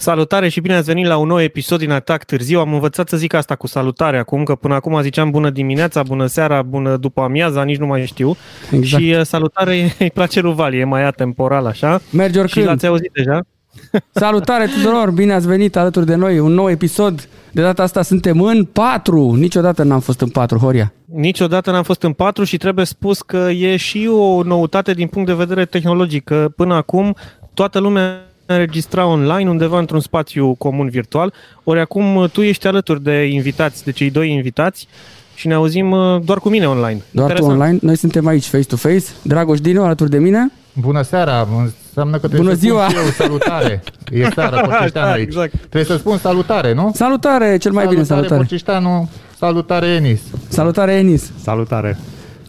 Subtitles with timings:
[0.00, 2.60] Salutare și bine ați venit la un nou episod din Atac Târziu.
[2.60, 6.26] Am învățat să zic asta cu salutare acum, că până acum ziceam bună dimineața, bună
[6.26, 8.36] seara, bună după amiaza, nici nu mai știu.
[8.70, 9.02] Exact.
[9.02, 12.00] Și uh, salutare îi place lui Vali, e mai atemporal așa.
[12.10, 12.66] Merge Și oricând.
[12.66, 13.40] l-ați auzit deja?
[14.10, 17.28] Salutare tuturor, bine ați venit alături de noi, un nou episod.
[17.52, 19.34] De data asta suntem în 4.
[19.34, 20.92] Niciodată n-am fost în 4, Horia.
[21.04, 25.28] Niciodată n-am fost în patru și trebuie spus că e și o noutate din punct
[25.28, 27.16] de vedere tehnologic, că până acum
[27.54, 31.32] toată lumea înregistra online undeva într-un spațiu comun virtual,
[31.64, 34.88] ori acum tu ești alături de invitați, de cei doi invitați
[35.34, 37.02] și ne auzim uh, doar cu mine online.
[37.10, 37.60] Doar tu Interesant.
[37.60, 39.04] online, noi suntem aici face-to-face.
[39.22, 40.52] Dragoș Dinu alături de mine.
[40.72, 41.48] Bună seara,
[41.86, 42.88] înseamnă că trebuie Bună să spun ziua!
[42.88, 43.82] și eu salutare.
[44.12, 45.26] E seara, Porcișteanu Da, aici.
[45.26, 45.52] exact.
[45.56, 46.90] Trebuie să spun salutare, nu?
[46.94, 48.36] Salutare, cel mai bine salutare.
[48.36, 49.08] Porcișteanu,
[49.38, 50.20] salutare Enis.
[50.48, 51.30] Salutare Enis.
[51.42, 51.98] Salutare!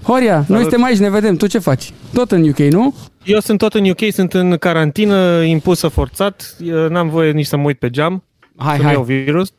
[0.10, 1.36] Horia, noi suntem aici, ne vedem.
[1.36, 1.94] Tu ce faci?
[2.14, 2.96] Tot în UK, nu?
[3.24, 7.58] Eu sunt tot în UK, sunt în carantină impusă forțat, eu n-am voie nici să
[7.58, 8.24] mă uit pe geam,
[8.60, 9.16] Hai, să nu iau hai.
[9.16, 9.52] virus.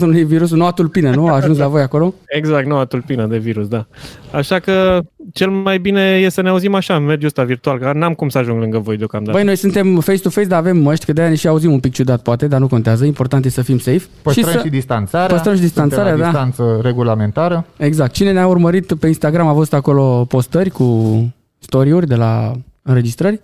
[0.00, 1.26] Nu e virusul, noua tulpină, nu?
[1.26, 2.14] A ajuns la voi acolo?
[2.26, 3.86] Exact, noua tulpină de virus, da.
[4.30, 5.00] Așa că
[5.32, 8.28] cel mai bine e să ne auzim așa, în mediul ăsta virtual, că n-am cum
[8.28, 9.36] să ajung lângă voi deocamdată.
[9.36, 12.22] Băi, noi suntem face-to-face, dar avem măști, că de-aia ne și auzim un pic ciudat,
[12.22, 13.04] poate, dar nu contează.
[13.04, 14.02] Important e să fim safe.
[14.22, 14.68] Păstrăm și, să...
[14.68, 15.26] distanțarea.
[15.26, 16.44] Păstrăm și distanțarea, Suntem la da.
[16.44, 17.66] distanță regulamentară.
[17.76, 18.12] Exact.
[18.12, 21.20] Cine ne-a urmărit pe Instagram a văzut acolo postări cu
[21.58, 23.40] story-uri de la înregistrări.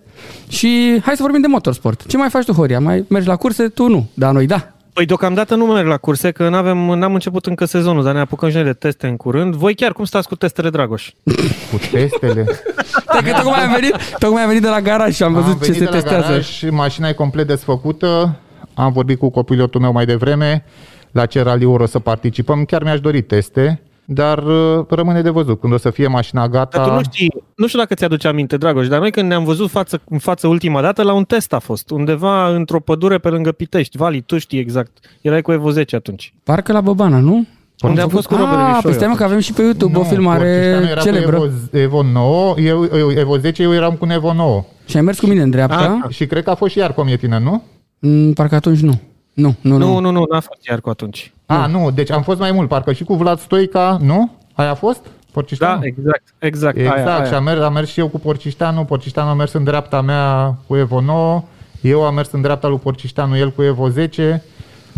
[0.47, 2.05] Și hai să vorbim de motorsport.
[2.05, 2.79] Ce mai faci tu, Horia?
[2.79, 3.67] Mai mergi la curse?
[3.67, 4.72] Tu nu, dar noi da.
[4.93, 8.49] Păi deocamdată nu merg la curse, că n-avem, n-am început încă sezonul, dar ne apucăm
[8.49, 9.53] și noi de teste în curând.
[9.55, 11.11] Voi chiar cum stați cu testele, Dragoș?
[11.71, 12.45] Cu testele.
[12.85, 15.59] Stai că tocmai am venit, tocmai am venit de la garaj și am văzut Am
[15.59, 16.27] ce venit se de la testează.
[16.27, 18.35] garaj, mașina e complet desfăcută.
[18.73, 20.65] Am vorbit cu copilotul meu mai devreme
[21.11, 22.65] la ce raliuri o să participăm.
[22.65, 25.59] Chiar mi-aș dori teste, dar uh, rămâne de văzut.
[25.59, 26.77] Când o să fie mașina gata...
[26.77, 29.69] Dar tu nu știi, nu știu dacă ți-aduce aminte, Dragoș, dar noi când ne-am văzut
[29.69, 33.51] față în față ultima dată, la un test a fost, undeva într-o pădure pe lângă
[33.51, 33.97] Pitești.
[33.97, 34.91] Vali, tu știi exact.
[35.21, 36.33] Erai cu Evo 10 atunci.
[36.43, 37.45] Parcă la Bobana, nu?
[37.83, 39.97] Unde am fost cu Robert Ah, Rișoiu păi stai mă că avem și pe YouTube
[39.97, 41.37] o Nu, filmare Porcișteanu era celebră.
[41.37, 44.63] Cu Evo, Evo 9, eu, eu, Evo 10, eu eram cu un Evo 9.
[44.85, 45.99] Și ai mers cu mine în dreapta.
[46.03, 47.63] Ah, Și cred că a fost și iar cu tine, nu?
[47.99, 49.01] Mm, parcă atunci nu.
[49.33, 49.99] Nu, nu, Nu, nu.
[49.99, 51.32] nu, nu, n-a fost iar cu atunci.
[51.61, 54.31] A, nu, deci am fost mai mult, parcă și cu Vlad Stoica, nu?
[54.53, 55.01] Aia a fost?
[55.31, 55.79] Porcișteanu?
[55.79, 56.77] Da, exact, exact.
[56.77, 57.23] Exact, aia, aia.
[57.25, 60.55] și am mers, am mers și eu cu Porcișteanu, Porcișteanu a mers în dreapta mea
[60.67, 61.43] cu Evo 9,
[61.81, 64.43] eu am mers în dreapta lui Porcișteanu, el cu Evo 10,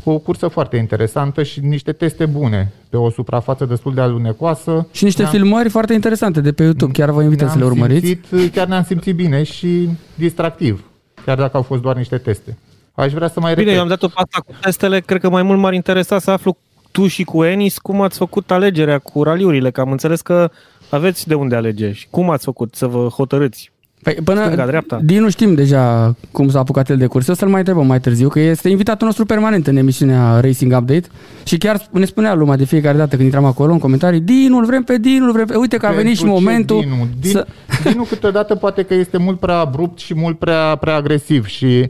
[0.03, 4.88] o cursă foarte interesantă și niște teste bune, pe o suprafață destul de alunecoasă.
[4.91, 6.91] Și niște Ne-am- filmări foarte interesante de pe YouTube.
[6.91, 8.05] Chiar vă invităm să le ne-am urmăriți.
[8.07, 10.83] Simțit, chiar ne-am simțit bine și distractiv,
[11.25, 12.57] chiar dacă au fost doar niște teste.
[12.95, 13.75] Aș vrea să mai Bine, repet.
[13.75, 16.57] eu am dat-o pe asta cu testele, cred că mai mult m-ar interesa să aflu
[16.91, 20.50] tu și cu Enis cum ați făcut alegerea cu raliurile, că am înțeles că
[20.89, 23.72] aveți de unde alege și cum ați făcut să vă hotărâți.
[24.03, 25.00] Păi până Stânga, dreapta.
[25.03, 28.00] din nu știm deja cum s-a apucat el de curse, o să-l mai întrebăm mai
[28.00, 31.07] târziu, că este invitatul nostru permanent în emisiunea Racing Update
[31.44, 34.66] și chiar ne spunea lumea de fiecare dată când intram acolo în comentarii, Dinu, îl
[34.66, 35.56] vrem pe Dinu, îl vrem pe...
[35.56, 37.07] Uite că a venit și Pentru ce momentul Dinu?
[37.19, 37.47] Din, să...
[37.83, 41.89] Dinu câteodată poate că este mult prea abrupt și mult prea, prea agresiv și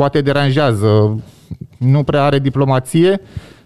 [0.00, 1.20] poate deranjează,
[1.78, 3.20] nu prea are diplomație,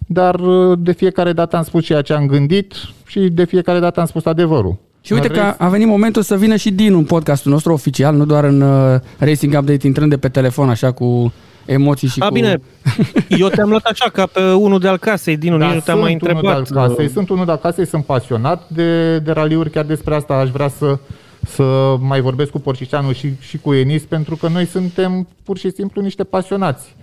[0.06, 2.74] dar uh, de fiecare dată am spus ceea ce am gândit
[3.06, 4.76] și de fiecare dată am spus adevărul.
[5.00, 5.56] Și uite Mă că vreți?
[5.62, 9.00] a venit momentul să vină și Dinu în podcastul nostru oficial, nu doar în uh,
[9.18, 11.32] Racing Update intrând de pe telefon așa cu
[11.66, 12.32] emoții și A, cu...
[12.32, 12.60] bine,
[13.42, 15.98] eu te-am luat așa ca pe unul de al casei, Dinu, Da, nici nu te-am
[15.98, 16.68] mai sunt unul întrebat.
[16.68, 20.14] de al casei, sunt unul de al casei, sunt pasionat de, de raliuri, chiar despre
[20.14, 20.98] asta aș vrea să,
[21.46, 25.70] să mai vorbesc cu Porcișteanu și, și cu Enis, pentru că noi suntem pur și
[25.70, 26.94] simplu niște pasionați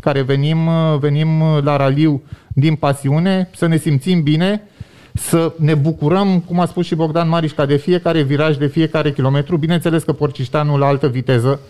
[0.00, 0.58] care venim,
[0.98, 4.62] venim la raliu din pasiune, să ne simțim bine,
[5.14, 9.56] să ne bucurăm, cum a spus și Bogdan Marișca, de fiecare viraj, de fiecare kilometru.
[9.56, 11.60] Bineînțeles că Porcișteanu la altă viteză,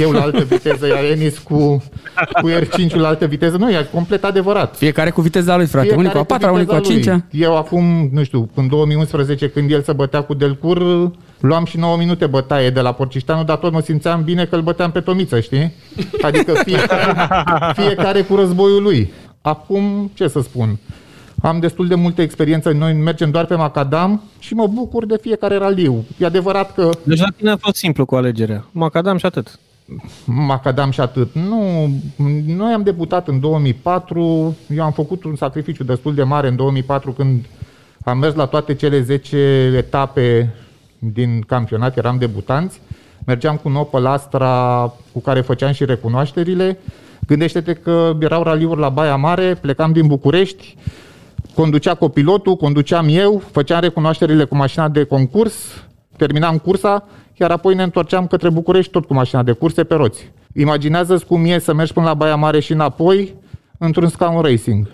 [0.00, 1.82] eu la altă viteză, iar Enis cu,
[2.40, 3.56] cu R5 la altă viteză.
[3.56, 4.76] Nu, e complet adevărat.
[4.76, 5.94] Fiecare cu viteza lui, frate.
[5.94, 7.24] Unii cu a patra, unii cu a viteza cincea.
[7.30, 7.40] lui.
[7.42, 11.10] Eu acum, nu știu, în 2011, când el se bătea cu Delcur,
[11.40, 14.62] luam și 9 minute bătaie de la Porcișteanu, dar tot mă simțeam bine că îl
[14.62, 15.72] băteam pe Tomiță, știi?
[16.22, 17.14] Adică fiecare,
[17.74, 19.12] fiecare cu războiul lui.
[19.40, 20.78] Acum, ce să spun?
[21.42, 25.56] Am destul de multă experiență, noi mergem doar pe Macadam și mă bucur de fiecare
[25.56, 26.04] raliu.
[26.18, 28.64] E adevărat că Deci la tine a fost simplu cu alegerea.
[28.72, 29.58] Macadam și atât.
[30.24, 31.34] Macadam și atât.
[31.34, 31.90] Nu,
[32.46, 37.12] noi am debutat în 2004, eu am făcut un sacrificiu destul de mare în 2004
[37.12, 37.44] când
[38.04, 39.36] am mers la toate cele 10
[39.76, 40.54] etape
[40.98, 42.80] din campionat, eram debutanți.
[43.26, 46.78] Mergeam cu un Opel Astra cu care făceam și recunoașterile.
[47.26, 50.76] Gândește-te că erau raliuri la Baia Mare, plecam din București,
[51.54, 55.54] conducea copilotul, conduceam eu, făceam recunoașterile cu mașina de concurs,
[56.16, 57.04] terminam cursa,
[57.34, 60.32] iar apoi ne întorceam către București tot cu mașina de curse pe roți.
[60.54, 63.34] Imaginează-ți cum e să mergi până la Baia Mare și înapoi
[63.78, 64.86] într-un scaun racing.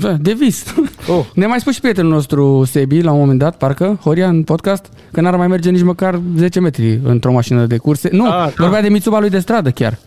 [0.00, 0.74] Da, de vis.
[1.08, 1.26] Oh.
[1.34, 4.86] Ne mai spus și prietenul nostru Sebi la un moment dat, parcă, Horia, în podcast,
[5.12, 8.08] că n-ar mai merge nici măcar 10 metri într-o mașină de curse.
[8.12, 8.86] Nu, a, ah, vorbea da.
[8.86, 9.98] de Mitsuba lui de stradă chiar.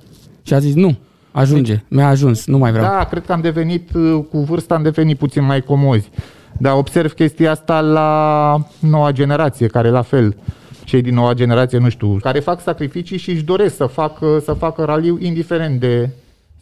[0.44, 0.98] Și a zis, nu,
[1.32, 2.86] ajunge, mi-a ajuns, nu mai vreau.
[2.86, 3.92] Da, cred că am devenit,
[4.32, 6.10] cu vârsta am devenit puțin mai comozi.
[6.58, 10.36] Dar observ chestia asta la noua generație, care la fel,
[10.84, 14.54] cei din noua generație, nu știu, care fac sacrificii și își doresc să facă, să
[14.54, 16.10] facă raliu indiferent de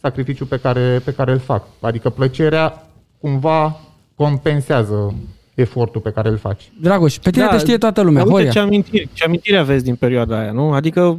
[0.00, 1.62] sacrificiul pe care, pe care îl fac.
[1.80, 2.86] Adică plăcerea
[3.22, 3.80] cumva
[4.14, 5.14] compensează
[5.54, 6.70] efortul pe care îl faci.
[6.80, 8.24] Dragoș, pe tine da, te știe toată lumea.
[8.26, 10.72] Uite ce amintiri, ce amintiri aveți din perioada aia, nu?
[10.72, 11.18] Adică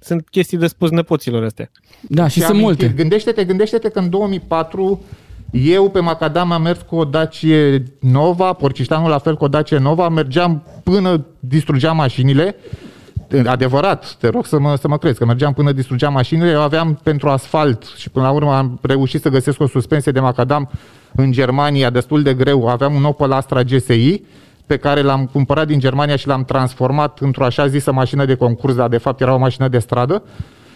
[0.00, 1.70] sunt chestii de spus nepoților astea.
[2.00, 2.82] Da, și, și sunt amintiri.
[2.82, 3.02] multe.
[3.02, 5.00] Gândește-te, gândește-te că în 2004
[5.50, 9.78] eu pe Macadam am mers cu o Dacie Nova, Porciștanul la fel cu o Dacie
[9.78, 12.56] Nova, mergeam până distrugeam mașinile,
[13.46, 17.00] adevărat, te rog să mă, să mă crezi, că mergeam până distrugeam mașinile, eu aveam
[17.02, 20.70] pentru asfalt și până la urmă am reușit să găsesc o suspensie de macadam
[21.14, 22.68] în Germania destul de greu.
[22.68, 24.22] Aveam un Opel Astra GSI
[24.66, 28.74] pe care l-am cumpărat din Germania și l-am transformat într-o așa zisă mașină de concurs,
[28.74, 30.22] dar de fapt era o mașină de stradă.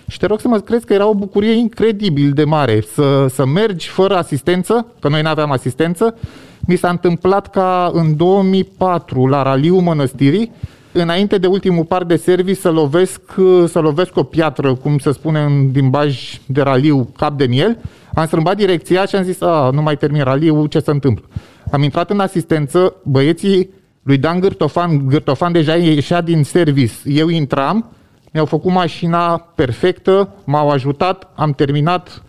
[0.09, 3.47] Și te rog să mă crezi că era o bucurie incredibil de mare să, să
[3.47, 6.17] mergi fără asistență, că noi nu aveam asistență.
[6.61, 10.53] Mi s-a întâmplat ca în 2004 la Raliu Mănăstirii
[10.95, 13.21] înainte de ultimul par de service să lovesc,
[13.67, 17.79] să lovesc o piatră, cum se spune în limbaj de raliu, cap de miel.
[18.15, 21.25] Am strâmbat direcția și am zis, a, nu mai termin raliu, ce se întâmplă?
[21.73, 23.71] Am intrat în asistență, băieții
[24.03, 26.93] lui Dan Gârtofan, Gârtofan deja ieșea din service.
[27.05, 27.91] Eu intram,
[28.33, 32.23] mi-au făcut mașina perfectă, m-au ajutat, am terminat.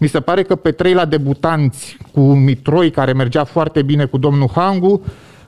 [0.00, 4.18] Mi se pare că pe trei la debutanți cu Mitroi, care mergea foarte bine cu
[4.18, 5.02] domnul Hangu,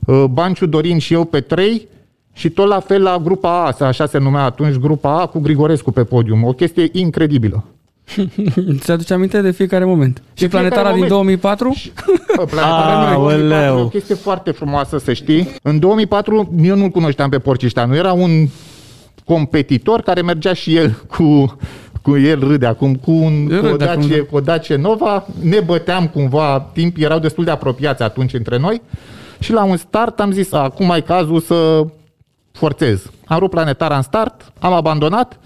[0.07, 1.89] uh, Banciu Dorin și eu pe trei,
[2.37, 5.91] și tot la fel la grupa A, așa se numea atunci grupa A, cu Grigorescu
[5.91, 6.45] pe podium.
[6.45, 7.65] O chestie incredibilă.
[8.79, 10.23] Ți aduce aminte de fiecare moment.
[10.33, 11.01] Și, și Planetara moment.
[11.01, 11.73] din 2004?
[11.73, 11.93] Și,
[12.35, 15.49] planetara ah, din e o chestie foarte frumoasă, să știi.
[15.63, 17.97] În 2004 eu nu-l cunoșteam pe Porcișteanu.
[17.97, 18.49] Era un
[19.25, 21.57] competitor care mergea și el cu
[22.05, 26.07] cu el râde acum, cu, un, cu, o Dacie, cu o Dacie Nova, ne băteam
[26.07, 28.83] cumva, timp erau destul de apropiați atunci între noi
[29.39, 31.87] și la un start am zis, acum mai cazul să
[32.59, 33.03] forțez.
[33.27, 35.39] Am rupt planetara în start, am abandonat,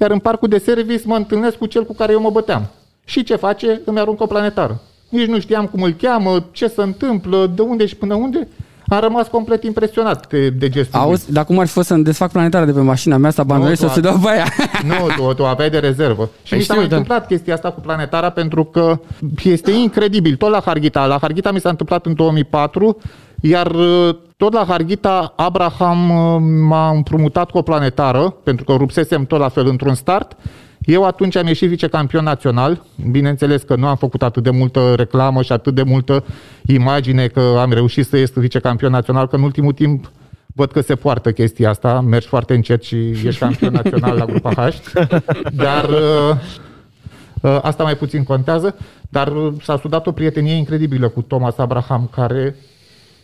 [0.00, 2.70] iar în parcul de service mă întâlnesc cu cel cu care eu mă băteam.
[3.04, 3.80] Și ce face?
[3.84, 4.80] Îmi aruncă o planetară.
[5.08, 8.48] Nici nu știam cum îl cheamă, ce se întâmplă, de unde și până unde.
[8.88, 11.34] Am rămas complet impresionat de, de gestul Auzi, lui.
[11.34, 13.88] dar cum ar fi fost să-mi desfac planetara de pe mașina mea, să abandonez să
[13.88, 14.44] se dau pe aia?
[14.84, 16.30] Nu, tu, tu aveai de rezervă.
[16.42, 16.96] Și mi s-a mai da.
[16.96, 19.00] întâmplat chestia asta cu planetara pentru că
[19.42, 20.36] este incredibil.
[20.36, 21.06] Tot la Harghita.
[21.06, 22.98] La Harghita mi s-a întâmplat în 2004
[23.40, 29.24] iar uh, tot la Harghita, Abraham uh, m-a împrumutat cu o planetară, pentru că rupsesem
[29.24, 30.36] tot la fel într-un start.
[30.80, 32.84] Eu atunci am ieșit vicecampion național.
[33.10, 36.24] Bineînțeles că nu am făcut atât de multă reclamă și atât de multă
[36.66, 40.10] imagine că am reușit să ies vicecampion național, că în ultimul timp
[40.54, 44.52] văd că se poartă chestia asta, mergi foarte încet și ești campion național la grupa
[44.54, 44.92] H,
[45.52, 48.76] dar uh, asta mai puțin contează,
[49.08, 49.32] dar
[49.62, 52.54] s-a sudat o prietenie incredibilă cu Thomas Abraham, care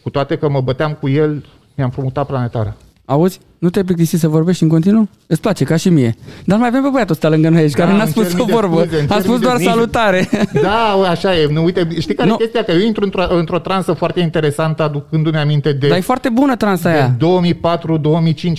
[0.07, 1.45] cu toate că mă băteam cu el,
[1.75, 2.75] mi-am promutat planetara.
[3.05, 3.41] Auzi?
[3.59, 5.09] Nu te-ai plictisit să vorbești în continuu?
[5.27, 6.15] Îți place, ca și mie.
[6.45, 8.81] Dar mai avem pe băiatul ăsta lângă noi aici, da, care n-a spus o vorbă.
[8.81, 10.29] Scuze, a spus doar salutare.
[10.63, 11.47] Da, așa e.
[11.53, 12.63] Nu, uite, știi care e chestia?
[12.63, 15.89] Că eu intru într-o, într-o transă foarte interesantă, aducându-mi aminte de...
[15.89, 17.17] Dar e foarte bună transa aia.
[17.17, 17.19] 2004-2005.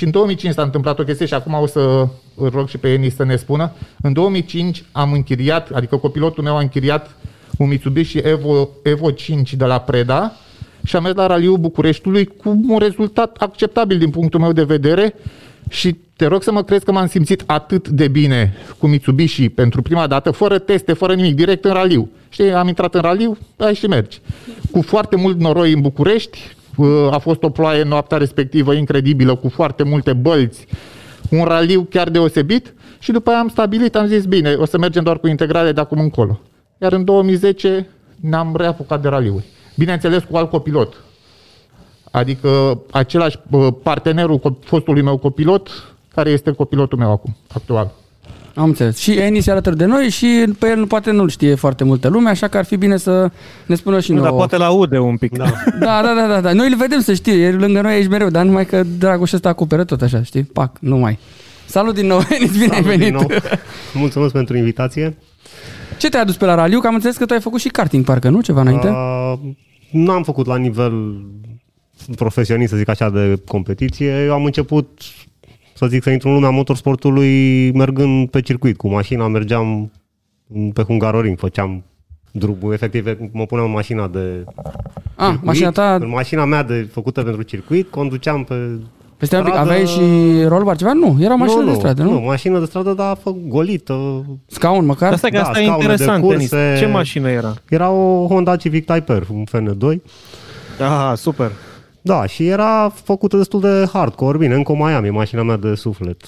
[0.02, 3.16] În 2005 s-a întâmplat o chestie și acum o să îl rog și pe Enis
[3.16, 3.72] să ne spună.
[4.02, 7.16] În 2005 am închiriat, adică copilotul meu a închiriat
[7.58, 10.34] un Mitsubishi Evo, Evo 5 de la Preda,
[10.88, 15.14] și am mers la Raliul Bucureștiului cu un rezultat acceptabil din punctul meu de vedere
[15.70, 19.82] și te rog să mă crezi că m-am simțit atât de bine cu Mitsubishi pentru
[19.82, 22.10] prima dată, fără teste, fără nimic, direct în raliu.
[22.30, 24.22] Știi, am intrat în raliu, ai și mergi.
[24.72, 29.50] Cu foarte mult noroi în București, uh, a fost o ploaie noaptea respectivă incredibilă, cu
[29.50, 30.66] foarte multe bălți,
[31.30, 35.04] un raliu chiar deosebit și după aia am stabilit, am zis, bine, o să mergem
[35.04, 36.40] doar cu integrale de acum încolo.
[36.82, 37.88] Iar în 2010
[38.20, 39.46] ne-am reapucat de raliuri.
[39.78, 40.94] Bineînțeles cu alt copilot.
[42.12, 43.40] Adică același
[43.84, 45.70] partenerul fostului meu copilot,
[46.14, 47.92] care este copilotul meu acum, actual.
[48.58, 48.98] Am înțeles.
[48.98, 52.30] Și Enis e alături de noi și pe el poate nu-l știe foarte multă lume,
[52.30, 53.32] așa că ar fi bine să
[53.66, 54.30] ne spună și nu, nouă.
[54.30, 55.38] Dar poate la aude un pic.
[55.38, 55.46] Da.
[55.80, 56.54] da, da, da, da, da.
[56.54, 59.50] Noi îl vedem să știe, e lângă noi aici mereu, dar numai că Dragoș ăsta
[59.50, 60.44] acoperă tot așa, știi?
[60.44, 61.20] Pac, nu mai.
[61.66, 63.04] Salut din nou, Enis, bine Salut ai venit.
[63.04, 63.28] Din nou.
[63.94, 65.18] Mulțumesc pentru invitație.
[65.98, 66.80] Ce te-a adus pe la raliu?
[66.80, 68.42] Că am înțeles că tu ai făcut și karting, parcă, nu?
[68.42, 68.88] Ceva înainte?
[68.88, 69.34] Uh,
[69.92, 71.22] nu am făcut la nivel
[72.16, 74.24] profesionist, să zic așa, de competiție.
[74.26, 75.02] Eu am început
[75.74, 78.78] să zic, să intru în lumea motorsportului mergând pe circuit.
[78.78, 79.92] Cu mașina mergeam
[80.74, 81.84] pe Hungaroring, făceam
[82.32, 84.44] drumul, efectiv, mă puneam în mașina de
[85.16, 88.56] Ah, circuit, mașina ta, În mașina mea de, făcută pentru circuit, conduceam pe...
[89.18, 90.02] peste un pic, stradă- aveai și
[90.48, 90.94] rollbar ceva?
[90.94, 92.12] Nu, era mașină nu, de stradă, nu?
[92.12, 94.26] Nu, mașină de stradă, dar fă, golită.
[94.48, 95.14] Scaun măcar?
[95.14, 96.56] Asta, că Da, asta e scaune de interesant, curse.
[96.56, 96.80] Denis.
[96.80, 97.54] Ce mașină era?
[97.70, 99.96] Era o Honda Civic Type R, un FN2.
[100.80, 101.52] Ah, super.
[102.02, 104.38] Da, și era făcută destul de hardcore.
[104.38, 106.22] Bine, încă o mai am, e mașina mea de suflet.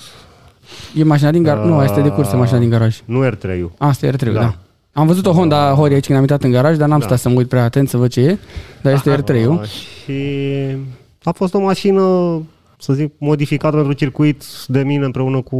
[0.95, 1.65] E mașina din garaj?
[1.65, 3.01] Nu, asta e de curse, mașina din garaj.
[3.05, 3.69] Nu R3-ul.
[3.77, 4.31] Asta e R3, da.
[4.31, 4.39] Da.
[4.39, 4.55] da.
[4.93, 7.29] Am văzut o Honda Hori aici când am intrat în garaj, dar n-am stat să
[7.29, 8.37] mă uit prea atent să văd ce e.
[8.81, 9.47] Dar este R3-ul.
[9.49, 9.63] Uh,
[10.03, 10.13] și
[11.23, 12.01] a fost o mașină,
[12.81, 15.57] să zic, modificată pentru circuit de mine împreună cu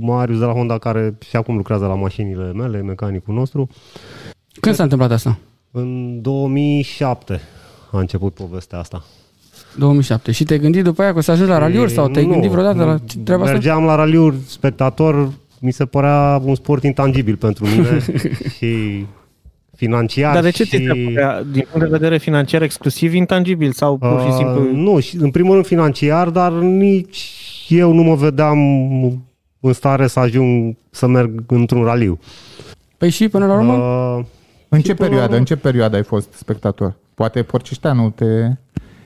[0.00, 3.68] Marius de la Honda, care și acum lucrează la mașinile mele, mecanicul nostru.
[4.60, 5.38] Când s-a întâmplat asta?
[5.70, 7.40] În 2007
[7.92, 9.04] a început povestea asta.
[9.78, 10.32] 2007.
[10.32, 12.50] Și te-ai gândit după aia că o să ajungi la raliuri sau te-ai Nu, gândit
[12.50, 13.00] vreodată la nu.
[13.04, 13.54] ce- treaba asta?
[13.54, 17.98] Mergeam la raliuri spectator, mi se părea un sport intangibil pentru mine
[18.56, 19.04] și
[19.86, 20.32] financiar.
[20.34, 20.70] Dar de ce și...
[20.70, 24.72] ți se părea, din punct de vedere financiar, exclusiv intangibil sau pur și Uh, simplu...
[24.72, 27.32] Nu, și în primul rând financiar, dar nici
[27.68, 28.58] eu nu mă vedeam
[29.60, 32.18] în stare să ajung să merg într-un raliu.
[32.98, 33.72] Păi și până la urmă?
[33.72, 34.24] Uh,
[34.68, 35.24] În Și ce până la perioadă?
[35.32, 36.96] urmă- În ce perioadă ai fost spectator?
[37.14, 38.24] Poate Porcișteanu te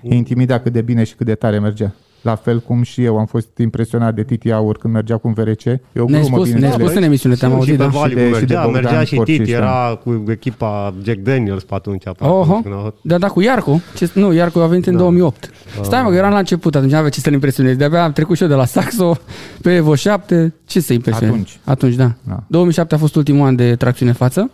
[0.02, 1.94] intimida cât de bine și cât de tare mergea.
[2.26, 5.32] La fel cum și eu am fost impresionat de Titi Aur când mergea cu un
[5.34, 5.64] VRC.
[5.64, 6.86] E o Ne-ai glumă, spus, ne-ai bineînțeles.
[6.86, 7.88] spus în emisiune, te-am și auzit, pe da?
[7.88, 9.64] Valiu Și de- și de mergea, Bogdan mergea și Titi, Porcișteanu.
[9.64, 12.02] era cu echipa Jack Daniels pe atunci.
[12.02, 13.82] Pe Oho, atunci, da, da, cu Iarcu.
[13.96, 15.50] Ce, nu, Iarcu a venit în 2008.
[15.82, 17.78] Stai mă, că eram la început, atunci nu avea ce să-l impresionezi.
[17.78, 19.16] De-abia am trecut și eu de la Saxo
[19.62, 20.54] pe Evo 7.
[20.66, 21.32] Ce să impresionezi?
[21.38, 21.58] Atunci.
[21.64, 22.12] Atunci, da.
[22.22, 22.42] Da.
[22.48, 24.50] 2007 a fost ultimul an de tracțiune față.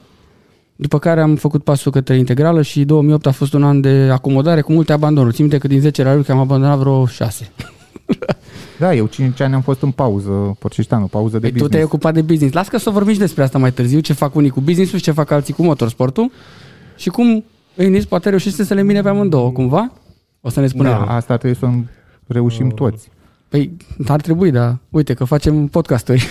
[0.83, 4.61] După care am făcut pasul către integrală și 2008 a fost un an de acomodare
[4.61, 5.35] cu multe abandonuri.
[5.35, 7.51] Țin minte că din 10 raliuri că am abandonat vreo 6.
[8.79, 11.71] Da, eu 5 ani am fost în pauză, Porcișteanu, pauză de Păi tu business.
[11.71, 12.55] te-ai ocupat de business.
[12.55, 15.05] Las că să vorbim și despre asta mai târziu, ce fac unii cu business-ul și
[15.05, 16.31] ce fac alții cu motorsportul
[16.97, 19.93] și cum Enis poate reușește să le mine pe amândouă, cumva?
[20.41, 20.89] O să ne spună.
[20.89, 21.15] Da, Da.
[21.15, 21.69] asta trebuie să
[22.27, 23.09] reușim toți.
[23.49, 26.31] Păi ar trebui, dar uite că facem podcasturi.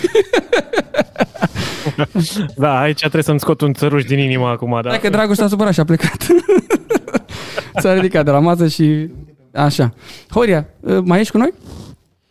[2.56, 4.88] Da, aici trebuie să-mi scot un țăruș din inimă acum, da.
[4.88, 6.26] Hai că Dragoș s-a supărat și a plecat.
[7.82, 9.08] S-a ridicat de la masă și
[9.52, 9.94] așa.
[10.30, 10.66] Horia,
[11.02, 11.52] mai ești cu noi?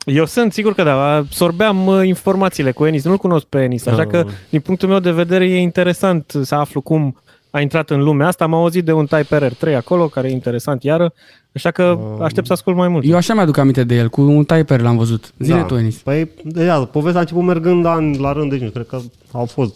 [0.06, 4.08] Eu sunt sigur că da, absorbeam uh, informațiile cu Enis, nu-l cunosc pe Enis, așa
[4.08, 8.28] că din punctul meu de vedere e interesant să aflu cum a intrat în lumea
[8.28, 8.44] asta.
[8.44, 11.14] Am auzit de un Type R3 acolo, care e interesant iară,
[11.54, 13.06] așa că aștept să ascult mai mult.
[13.08, 15.34] Eu așa mi-aduc aminte de el, cu un Typer l-am văzut.
[15.40, 15.64] Zine da.
[15.64, 15.96] tu, Enis.
[15.96, 18.98] Păi, deja, povestea a început mergând ani la rând, deci nu cred că
[19.32, 19.74] au fost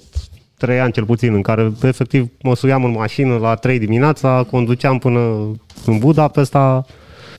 [0.58, 4.98] trei ani cel puțin în care efectiv mă suiam în mașină la 3 dimineața, conduceam
[4.98, 5.20] până
[5.86, 6.86] în Budapesta,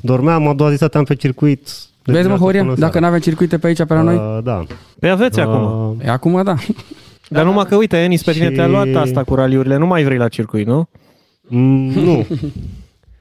[0.01, 1.65] dormeam, a doua zi stăteam pe circuit.
[2.05, 3.01] de Vezi, mă, dimineață Horia, până dacă seara.
[3.01, 4.15] nu avem circuite pe aici, pe la noi?
[4.17, 4.65] Uh, da.
[5.01, 5.91] Pe aveți acum.
[5.91, 6.55] Uh, E, acum, da.
[7.29, 10.05] Dar numai că, uite, Enis, pe tine și- te-a luat asta cu raliurile, nu mai
[10.05, 10.89] vrei la circuit, nu?
[11.49, 12.27] Mm, nu.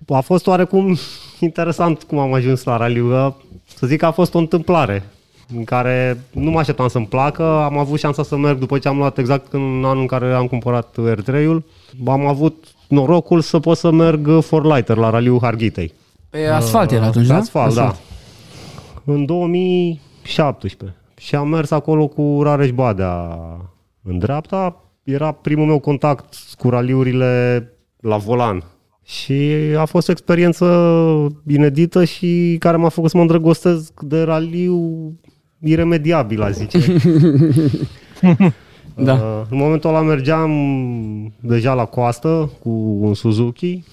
[0.07, 0.97] A fost oarecum
[1.39, 3.35] interesant cum am ajuns la raliu.
[3.75, 5.03] Să zic că a fost o întâmplare
[5.55, 7.43] în care nu mă așteptam să-mi placă.
[7.43, 10.47] Am avut șansa să merg după ce am luat exact în anul în care am
[10.47, 11.63] cumpărat R3-ul.
[12.07, 15.93] Am avut norocul să pot să merg for lighter la raliul Harghitei.
[16.29, 17.39] Pe asfalt era atunci, Pe da?
[17.39, 17.95] asfalt, da.
[19.03, 20.97] În 2017.
[21.17, 23.37] Și am mers acolo cu Rareș Badea
[24.07, 24.83] în dreapta.
[25.03, 27.63] Era primul meu contact cu raliurile
[27.99, 28.63] la volan.
[29.03, 30.65] Și a fost o experiență
[31.47, 35.11] inedită și care m-a făcut să mă îndrăgostesc de raliu
[35.59, 36.79] iremediabil, aș zice.
[38.97, 39.13] Da.
[39.13, 40.51] Uh, În momentul ăla mergeam
[41.39, 42.69] deja la coastă cu
[43.01, 43.83] un Suzuki.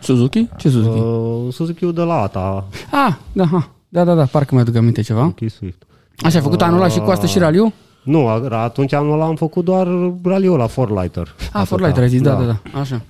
[0.00, 0.48] Suzuki?
[0.56, 0.98] Ce Suzuki?
[0.98, 3.70] Uh, Suzuki-ul de la ATA, Ah, da, ha.
[3.88, 5.20] da, da, da, parcă mi-aduc aminte ceva.
[5.20, 5.82] Suzuki Swift.
[6.22, 7.72] Așa, ai făcut anul ăla și cu asta și raliu?
[8.04, 9.88] Nu, a- atunci anul ăla am făcut doar
[10.24, 11.34] raliul la Forlighter.
[11.52, 13.00] Ah, Forlighter ai zis, da, da, da, așa.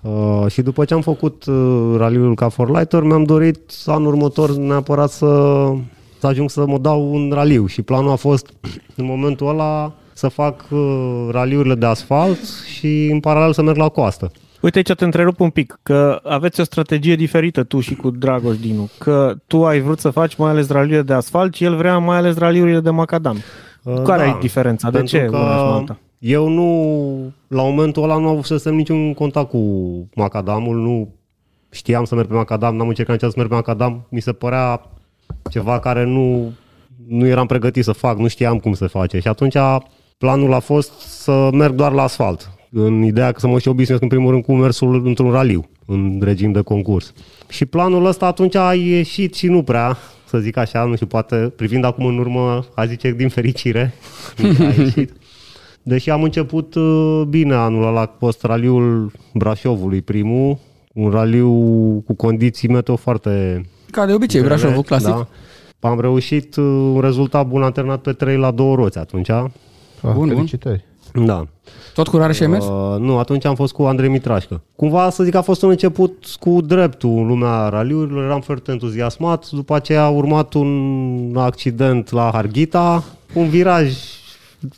[0.00, 5.10] Uh, și după ce am făcut uh, raliul ca Forlighter, mi-am dorit anul următor neapărat
[5.10, 5.26] să,
[6.18, 7.66] să ajung să mă dau un raliu.
[7.66, 8.52] Și planul a fost
[8.96, 12.38] în momentul ăla să fac uh, raliurile de asfalt
[12.76, 14.30] și în paralel să merg la coastă.
[14.60, 18.56] Uite aici te întrerup un pic, că aveți o strategie diferită tu și cu Dragoș
[18.58, 21.98] Dinu, că tu ai vrut să faci mai ales raliurile de asfalt și el vrea
[21.98, 23.36] mai ales raliurile de macadam.
[23.82, 24.90] Uh, Care da, e diferența?
[24.90, 25.98] De pentru ce că una și alta?
[26.18, 29.58] Eu nu, la momentul ăla nu avusesem niciun contact cu
[30.14, 31.14] macadamul, nu
[31.70, 34.90] știam să merg pe macadam, n-am încercat niciodată să merg pe macadam, mi se părea
[35.50, 36.52] ceva care nu,
[37.08, 39.56] nu eram pregătit să fac, nu știam cum se face și atunci
[40.18, 44.02] planul a fost să merg doar la asfalt, în ideea că să mă și obișnuiesc
[44.02, 47.12] în primul rând cu mersul într-un raliu, în regim de concurs.
[47.48, 49.96] Și planul ăsta atunci a ieșit și nu prea,
[50.28, 53.94] să zic așa, nu știu, poate privind acum în urmă, a zice din fericire,
[54.60, 55.12] a ieșit.
[55.82, 60.58] Deși am început uh, bine anul ăla, a fost raliul Brașovului primul,
[60.94, 61.50] un raliu
[62.06, 65.08] cu condiții meteo foarte Ca de obicei, grele, Brașovul, clasic.
[65.08, 65.28] Da.
[65.88, 69.28] Am reușit uh, un rezultat bun, am terminat pe 3 la două roți atunci.
[69.28, 69.44] Ah,
[70.14, 70.28] bun.
[70.28, 70.84] Felicitări.
[71.14, 71.46] Da.
[71.94, 72.64] Tot cu rareș și ai mers?
[72.64, 74.60] Uh, nu, atunci am fost cu Andrei Mitrașcă.
[74.76, 78.70] Cumva să zic că a fost un început cu dreptul în lumea raliurilor, eram foarte
[78.70, 83.92] entuziasmat, după aceea a urmat un accident la Harghita, un viraj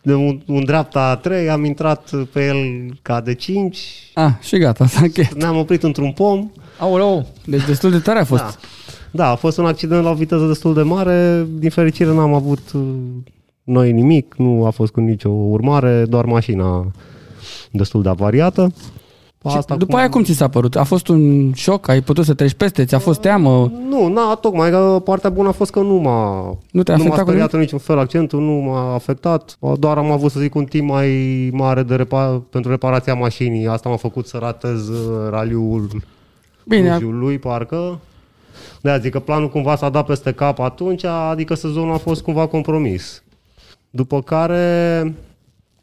[0.03, 2.57] de un, un dreapta 3, am intrat pe el
[3.03, 3.79] ca de 5,
[4.15, 5.35] Ah, și gata, s-a încheiat.
[5.35, 6.51] ne-am oprit într-un pom.
[6.79, 8.43] Aoleu, deci destul de tare a fost.
[8.43, 8.55] Da.
[9.11, 12.73] da, a fost un accident la o viteză destul de mare, din fericire n-am avut
[12.75, 12.81] uh,
[13.71, 16.87] noi nimic, nu a fost cu nicio urmare, doar mașina
[17.71, 18.73] destul de avariată.
[19.49, 20.77] Și după aia cum ți s-a părut?
[20.77, 21.89] A fost un șoc?
[21.89, 22.85] Ai putut să treci peste?
[22.85, 23.73] Ți-a fost teamă?
[23.89, 27.09] Nu, na, tocmai că partea bună a fost că nu m-a, Nu te-a nu m-a
[27.09, 29.59] afectat cu speriat în niciun fel accentul, nu m-a afectat.
[29.79, 31.09] Doar am avut, să zic, un timp mai
[31.53, 33.67] mare de repa- pentru reparația mașinii.
[33.67, 35.89] Asta m-a făcut să ratez uh, raliul
[36.65, 37.99] Bine, lui, parcă.
[38.81, 42.47] de zic că planul cumva s-a dat peste cap atunci, adică sezonul a fost cumva
[42.47, 43.23] compromis.
[43.91, 45.15] După care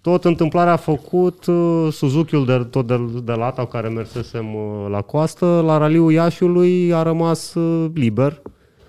[0.02, 4.88] tot întâmplarea a făcut uh, Suzuki-ul de, tot de, de la cu care mersesem uh,
[4.90, 8.42] la coastă, la raliul Iașiului a rămas uh, liber.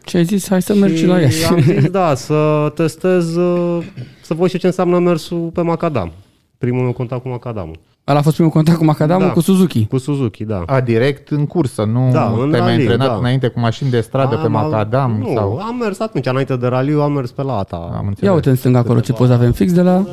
[0.04, 0.48] ce ai zis?
[0.48, 1.44] Hai să mergi și la Iași.
[1.44, 3.84] am zis, da, să testez, uh,
[4.22, 6.12] să văd și eu ce înseamnă mersul pe Macadam.
[6.58, 7.78] Primul meu contact cu Macadamul.
[8.08, 9.32] Ăla a fost primul contact cu Macadamul Da.
[9.32, 9.86] cu Suzuki.
[9.86, 10.62] Cu Suzuki, da.
[10.66, 13.14] A, direct în cursă, nu Da, în te-ai mai raliu, antrenat da.
[13.18, 15.16] înainte cu mașini de stradă pe Am- macadam?
[15.20, 15.58] Nu, sau...
[15.58, 17.76] am mers atunci, înainte de raliu, am mers pe la ATA.
[17.76, 18.20] Am înțeles.
[18.28, 20.04] Ia uite în stânga acolo ce poză avem fix de la...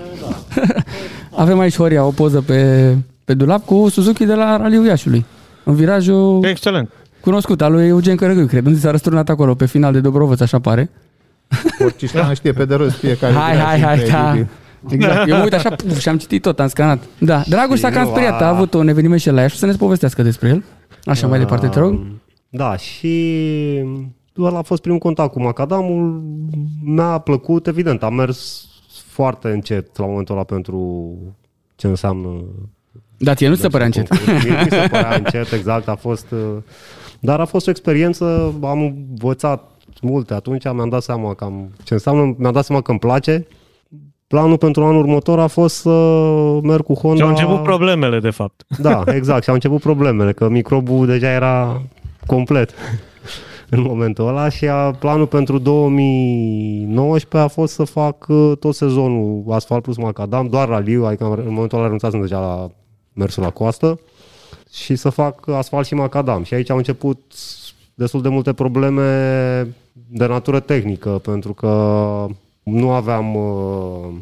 [1.43, 2.93] avem aici Horia o poză pe,
[3.25, 5.25] pe dulap cu Suzuki de la Raliul Iașiului.
[5.63, 6.89] În virajul Excelent.
[7.19, 8.65] cunoscut al lui Eugen Cărăgâi, cred.
[8.65, 10.89] Unde s-a răsturnat acolo pe final de Dobrovăț, așa pare.
[11.83, 14.17] Orcișteanu știe pe de rost fiecare Hai, viraj hai, hai, da.
[14.17, 14.47] incredibil.
[14.89, 15.27] Exact.
[15.29, 17.03] Eu mă uit așa puf, și am citit tot, am scanat.
[17.19, 19.41] Da, Dragoș s-a Și cam nu speriat, a- a avut un eveniment și el la
[19.41, 20.63] Iași, să ne povestească despre el.
[21.05, 21.99] Așa mai departe, te rog.
[22.49, 23.33] Da, și
[24.33, 26.23] doar a fost primul contact cu Macadamul.
[26.83, 28.65] Mi-a plăcut, evident, am mers
[29.05, 31.13] foarte încet la momentul ăla pentru
[31.75, 32.29] ce înseamnă
[33.17, 34.07] Da, ție nu ți se părea încet.
[34.07, 34.43] concurs.
[34.43, 36.25] Mie nu mi se părea încet, exact, a fost...
[36.31, 36.39] uh,
[37.19, 39.71] Dar a fost o experiență, am învățat
[40.01, 43.47] multe atunci, mi-am dat seama cam ce înseamnă, mi-am dat seama că îmi place.
[44.27, 45.89] Planul pentru anul următor a fost să
[46.63, 47.15] merg cu Honda...
[47.17, 48.63] Și au început problemele, de fapt.
[48.77, 49.43] Da, exact.
[49.43, 51.81] Și au început problemele, că microbul deja era
[52.25, 52.73] complet
[53.69, 59.43] în momentul ăla și a, planul pentru 2019 a fost să fac uh, tot sezonul
[59.49, 62.69] asfalt plus macadam, doar raliu, adică am- în momentul ăla renunțasem deja la
[63.13, 63.99] mersul la coastă
[64.73, 66.43] și să fac asfalt și macadam.
[66.43, 67.21] Și aici au început
[67.93, 69.07] destul de multe probleme
[70.07, 71.69] de natură tehnică, pentru că
[72.65, 74.13] nu aveam uh,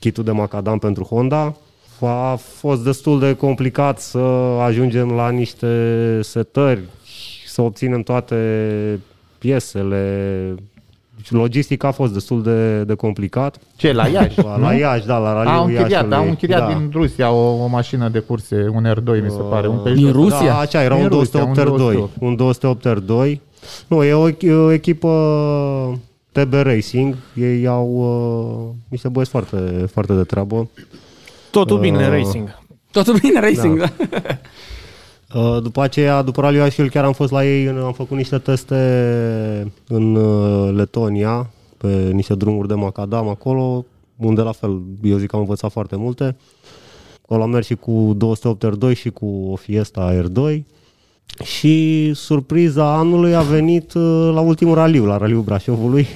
[0.00, 1.54] kitul de macadam pentru Honda.
[2.00, 4.18] A fost destul de complicat să
[4.62, 6.80] ajungem la niște setări,
[7.46, 8.36] să obținem toate
[9.38, 10.54] piesele.
[11.16, 13.58] Deci Logistica a fost destul de, de complicat.
[13.76, 14.42] Ce, la Iași?
[14.42, 16.16] La, la Iași, da, la A raliul închiriat, Iașiului.
[16.16, 16.74] a închiriat da.
[16.74, 20.14] din Rusia o, o mașină de curse, un R2 mi se pare, un Din Peugeot.
[20.14, 20.46] Rusia?
[20.46, 21.76] Da, acea era Din un Rusia, 208 un R2.
[21.76, 22.10] 208.
[22.20, 23.40] Un 208 R2.
[23.86, 25.08] Nu, e o, e o echipă
[26.44, 27.16] TB Racing.
[27.34, 30.68] Ei au uh, niște băieți foarte, foarte de treabă.
[31.50, 32.58] Totul bine, Uh, racing.
[32.90, 33.92] Totul bine, racing, da.
[35.34, 38.38] Uh, După aceea, după Raliul Iașiului, chiar am fost la ei, în- am făcut niște
[38.38, 38.76] teste
[39.88, 43.84] în uh, Letonia, pe niște drumuri de macadam acolo,
[44.16, 46.36] unde la fel, eu zic că am învățat foarte multe.
[47.22, 50.58] Acolo am mers și cu 208 R2 și cu o Fiesta R2.
[51.44, 56.06] Și surpriza anului a venit uh, la ultimul raliu, la raliul Brașovului,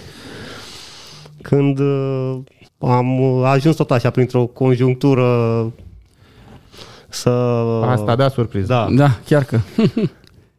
[1.42, 2.38] când uh,
[2.78, 5.26] am uh, ajuns tot așa printr-o conjunctură
[7.08, 7.28] să...
[7.84, 8.66] Asta da surpriză.
[8.66, 9.58] Da, Da, chiar că.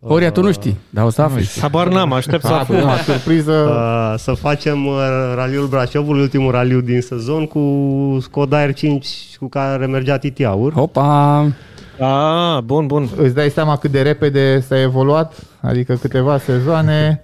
[0.08, 1.50] Horia, tu nu știi, dar o să afli.
[1.62, 2.76] Habar n-am, aștept să aflu.
[2.76, 4.94] Acum, surpriză, Uh, să facem uh,
[5.36, 9.04] raliul Brașovului, ultimul raliu din sezon cu Skoda R5
[9.40, 10.74] cu care mergea Titi Aur.
[10.74, 11.48] Hopa!
[12.00, 13.10] Ah, bun, bun.
[13.18, 17.22] îți dai seama cât de repede s-a evoluat, adică câteva sezoane,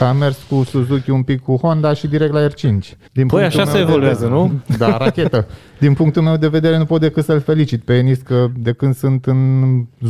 [0.00, 2.52] a mers cu Suzuki un pic cu Honda și direct la R5.
[2.60, 2.78] Din
[3.12, 4.76] Păi punctul așa meu se de evoluează, vedere- nu?
[4.78, 5.46] Da, rachetă.
[5.78, 8.94] Din punctul meu de vedere nu pot decât să-l felicit pe Enis că de când
[8.94, 9.62] sunt în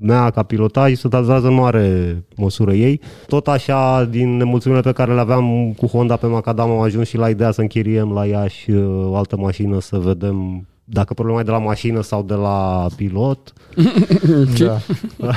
[0.00, 3.00] mea ca pilotaj se datează în mare măsură ei.
[3.26, 7.16] Tot așa, din nemulțumirile pe care le aveam cu Honda pe Macadam, am ajuns și
[7.16, 11.42] la ideea să închiriem la Iași uh, o altă mașină, să vedem dacă problema e
[11.42, 13.52] de la mașină sau de la pilot.
[14.58, 14.78] Da.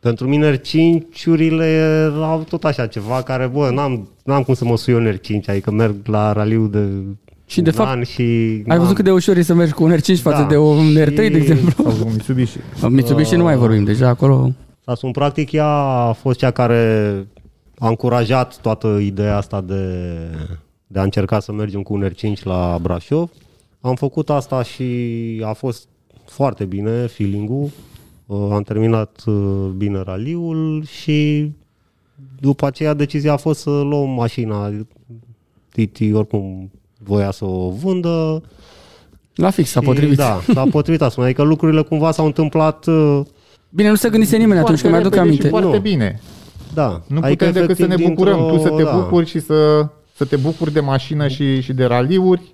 [0.00, 4.94] Pentru mine R5-urile erau tot așa ceva care, bă, n-am, n-am cum să mă sui
[4.94, 6.88] un R5, adică merg la raliu de
[7.46, 9.72] Și de un fapt, an și Ai n-am- văzut cât de ușor e să mergi
[9.72, 11.70] cu un R5 față Da, de un și- R3, de exemplu?
[11.92, 12.56] Sau un Mitsubishi.
[12.88, 14.50] Mitsubishi nu mai vorbim, deja acolo...
[14.84, 15.66] Sasun, practic, ea
[16.08, 17.12] a fost cea care
[17.78, 19.82] a încurajat toată ideea asta de,
[20.86, 23.30] de a încerca să mergem cu un R5 la Brașov.
[23.84, 24.84] Am făcut asta și
[25.44, 25.88] a fost
[26.26, 27.70] foarte bine feeling-ul.
[28.26, 31.50] Uh, Am terminat uh, bine raliul și
[32.40, 34.72] după aceea decizia a fost să luăm mașina.
[35.72, 38.42] Titi oricum voia să o vândă.
[39.34, 40.16] La fix, s-a și, potrivit.
[40.16, 41.22] Da, s-a potrivit asta.
[41.22, 43.20] Adică lucrurile cumva s-au întâmplat uh,
[43.70, 45.44] Bine, nu se gândise nimeni atunci, că Foarte mi-aduc repede aminte.
[45.44, 45.82] Și foarte Nu.
[45.82, 46.20] bine.
[46.74, 47.02] Da.
[47.06, 48.38] Nu putem decât să ne efectiv, bucurăm.
[48.48, 48.96] Tu să te dintr-o- da.
[48.96, 52.53] bucuri și să, să te bucuri de mașină și, și de raliuri.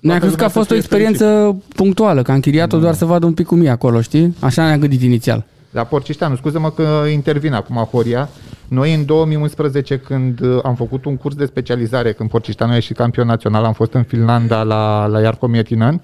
[0.00, 2.78] Ne-a Toată crezut că a lumea să fost o fie experiență punctuală, că a închiriat-o
[2.78, 4.36] doar să vadă un pic cum e acolo, știi?
[4.40, 5.44] Așa ne-am gândit inițial.
[5.70, 8.28] La Porcișteanu, scuză-mă că intervin acum Horia.
[8.68, 12.96] Noi în 2011, când uh, am făcut un curs de specializare, când Porcișteanu a ieșit
[12.96, 16.00] campion național, am fost în Finlanda la, la Iarco Mietinen,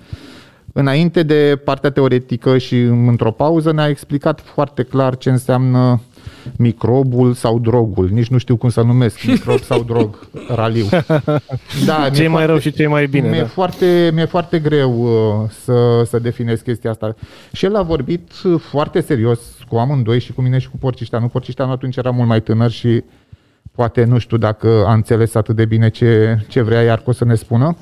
[0.78, 6.00] Înainte de partea teoretică și într-o pauză ne-a explicat foarte clar ce înseamnă
[6.58, 8.08] microbul sau drogul.
[8.12, 10.18] Nici nu știu cum să numesc, microb sau drog,
[10.56, 10.84] raliu.
[11.86, 13.28] Da, Ce mi-e mai rău foarte- și ce mai bine.
[13.28, 13.46] mi-e, Da.
[13.46, 17.14] foarte, mi-e foarte greu uh, să, să definez chestia asta.
[17.52, 21.28] Și el a vorbit uh, foarte serios cu amândoi și cu mine și cu Porcișteanu.
[21.28, 23.02] Porcișteanu atunci era mult mai tânăr și
[23.72, 27.34] poate nu știu dacă a înțeles atât de bine ce, ce vrea Iarco să ne
[27.34, 27.76] spună.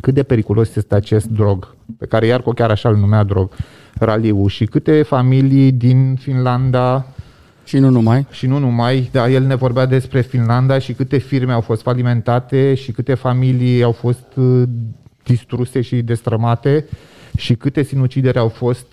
[0.00, 3.50] Cât de periculos este acest drog, pe care Iarco chiar așa îl numea drog,
[3.98, 7.06] raliu și câte familii din Finlanda
[7.66, 8.26] Și nu numai.
[8.30, 12.74] și nu numai, dar el ne vorbea despre Finlanda și câte firme au fost falimentate
[12.74, 14.62] și câte familii au fost uh,
[15.22, 16.84] distruse și destrămate
[17.36, 18.86] și câte sinucideri au fost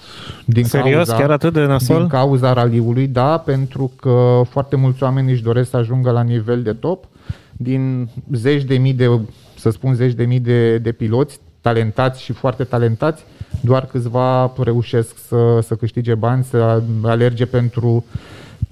[0.45, 0.93] din Serios?
[1.07, 1.97] cauza, Chiar atât de nasol?
[1.97, 6.61] din cauza raliului, da, pentru că foarte mulți oameni își doresc să ajungă la nivel
[6.61, 7.05] de top.
[7.51, 9.19] Din zeci de mii de,
[9.57, 13.23] să spun zeci de mii de, de piloți talentați și foarte talentați,
[13.61, 18.05] doar câțiva reușesc să, să câștige bani, să alerge pentru,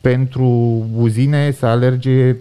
[0.02, 0.48] pentru
[0.98, 2.36] uzine, să alerge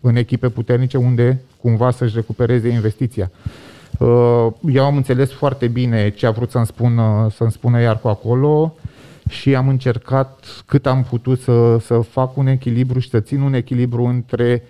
[0.00, 3.30] în echipe puternice unde cumva să-și recupereze investiția.
[3.98, 8.74] Uh, Eu am înțeles foarte bine ce a vrut să-mi spună, să-mi spună Iarcu acolo
[9.28, 13.54] și am încercat cât am putut să, să fac un echilibru și să țin un
[13.54, 14.62] echilibru între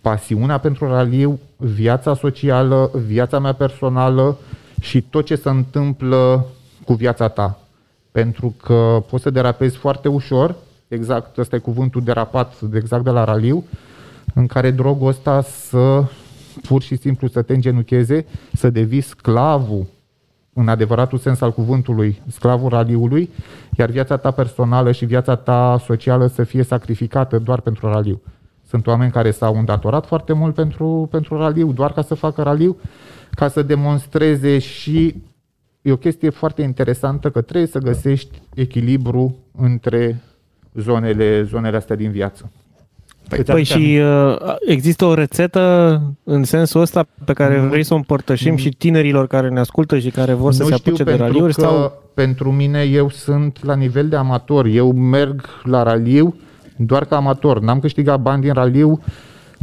[0.00, 4.38] pasiunea pentru raliu, viața socială, viața mea personală
[4.80, 6.46] și tot ce se întâmplă
[6.84, 7.60] cu viața ta.
[8.12, 10.56] Pentru că poți să derapezi foarte ușor,
[10.94, 13.64] exact ăsta e cuvântul derapat exact de la raliu,
[14.34, 16.04] în care drogul ăsta să
[16.62, 19.86] pur și simplu să te îngenucheze, să devii sclavul
[20.52, 23.30] în adevăratul sens al cuvântului, sclavul raliului,
[23.76, 28.20] iar viața ta personală și viața ta socială să fie sacrificată doar pentru raliu.
[28.68, 32.76] Sunt oameni care s-au îndatorat foarte mult pentru, pentru raliu, doar ca să facă raliu,
[33.30, 35.22] ca să demonstreze și
[35.82, 40.22] e o chestie foarte interesantă că trebuie să găsești echilibru între
[40.74, 42.50] zonele, zonele astea din viață.
[43.44, 47.68] Păi și uh, există o rețetă în sensul ăsta pe care Nu.
[47.68, 50.74] vrei să o împărtășim și tinerilor care ne ascultă și care vor să nu se
[50.74, 54.66] știu apuce de pentru raliuri că sau pentru mine eu sunt la nivel de amator.
[54.66, 56.34] Eu merg la raliu
[56.76, 57.60] doar ca amator.
[57.60, 59.00] N-am câștigat bani din raliu.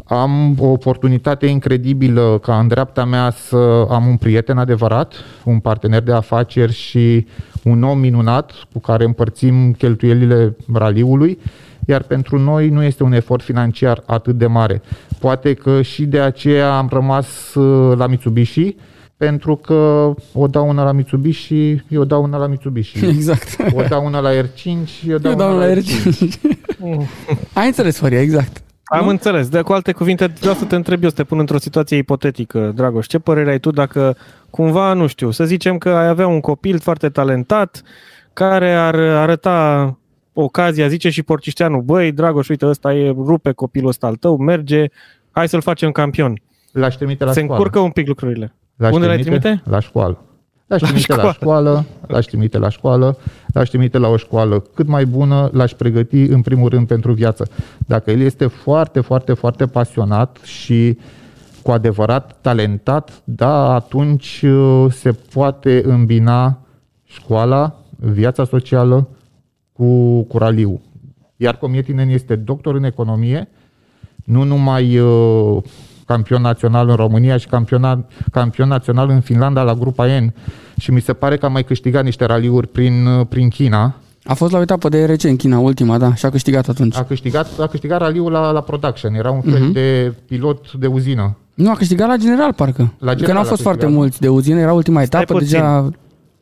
[0.06, 6.02] Am o oportunitate incredibilă ca în dreapta mea să am un prieten adevărat, un partener
[6.02, 7.28] de afaceri și
[7.64, 11.40] un om minunat cu care împărțim cheltuielile raliului,
[11.86, 14.82] iar pentru noi nu este un efort financiar atât de mare.
[15.20, 18.76] Poate că și de aceea am rămas uh, la Mitsubishi,
[19.18, 23.06] pentru că o dau una la Mitsubishi, eu dau una la Mitsubishi.
[23.16, 23.74] Exact.
[23.74, 24.66] O dau una la R5,
[25.08, 26.40] eu dau, Eu dau una la la R5.
[27.54, 28.62] Ai înțeles, Horia, exact.
[28.90, 29.10] Am Nu?
[29.10, 29.50] înțeles.
[29.50, 32.72] De cu alte cuvinte, vreau să te întreb eu, să te pun într-o situație ipotetică,
[32.76, 33.06] Dragoș.
[33.08, 34.16] Ce părere ai tu dacă
[34.50, 37.82] cumva, nu știu, să zicem că ai avea un copil foarte talentat
[38.34, 39.98] care ar arăta
[40.34, 44.86] ocazia, zice și Porcișteanu, băi, Dragoș, uite, ăsta e, rupe copilul ăsta al tău, merge,
[45.32, 46.42] hai să-l facem campion.
[46.72, 47.58] L-aș trimite la Se școală.
[47.58, 48.54] încurcă un pic lucrurile.
[48.76, 49.62] L-aș Unde l-ai trimite?
[49.66, 50.22] La școală.
[50.68, 51.34] L-aș La trimite la școală.
[51.34, 53.18] școală, l-aș trimite la școală,
[53.54, 57.48] l-aș trimite la o școală cât mai bună, l-aș pregăti în primul rând pentru viață.
[57.78, 60.98] Dacă el este foarte, foarte, foarte pasionat și
[61.64, 66.60] cu adevărat talentat, da, atunci uh, se poate îmbina
[67.04, 69.08] școala, viața socială
[69.74, 70.82] cu, cu raliu.
[71.38, 73.50] Iar Comietinen este doctor în economie,
[74.24, 75.64] nu numai uh,
[76.08, 80.34] campion național în România și campion, campion național în Finlanda la grupa N
[80.80, 83.96] și mi se pare că a mai câștigat niște raliuri prin, uh, prin China.
[84.24, 86.96] A fost la o etapă de RC în China, ultima, da, și a câștigat atunci.
[86.96, 89.74] A câștigat, a câștigat raliul la, la production, era un fel uh-huh.
[89.74, 91.38] de pilot de uzină.
[91.54, 92.94] Nu, a câștigat la general, parcă.
[93.00, 95.50] La general că n-au fost foarte mulți de uzină, era ultima etapă, puțin.
[95.50, 95.90] deja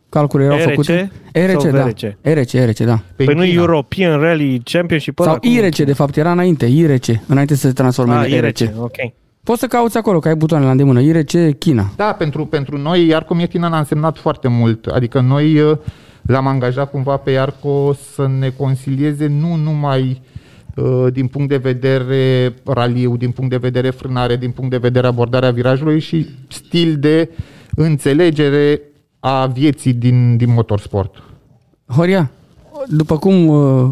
[0.09, 1.11] calculele erau RC făcute.
[1.31, 1.83] RC, sau da.
[1.83, 1.99] VRC?
[2.21, 2.99] RC, RC, da.
[3.15, 3.61] Păi nu China.
[3.61, 5.29] European Rally Championship ăla?
[5.29, 8.57] Sau cum- IRC, de fapt, era înainte, IRC, înainte să se transforme Ah, în IRC,
[8.59, 8.81] RC.
[8.81, 8.95] ok.
[9.45, 11.01] Poți să cauți acolo, că ai butoanele la îndemână.
[11.01, 11.91] IRC, China.
[11.95, 14.85] Da, pentru, pentru noi Iarco Mietina a însemnat foarte mult.
[14.85, 15.77] Adică noi uh,
[16.21, 20.21] l-am angajat cumva pe Iarco să ne consilieze nu numai
[20.75, 25.07] uh, din punct de vedere raliu, din punct de vedere frânare, din punct de vedere
[25.07, 27.29] abordarea virajului și stil de
[27.75, 28.81] înțelegere
[29.19, 31.23] a vieții din, din motorsport.
[31.87, 32.31] Horia,
[32.87, 33.91] după cum uh,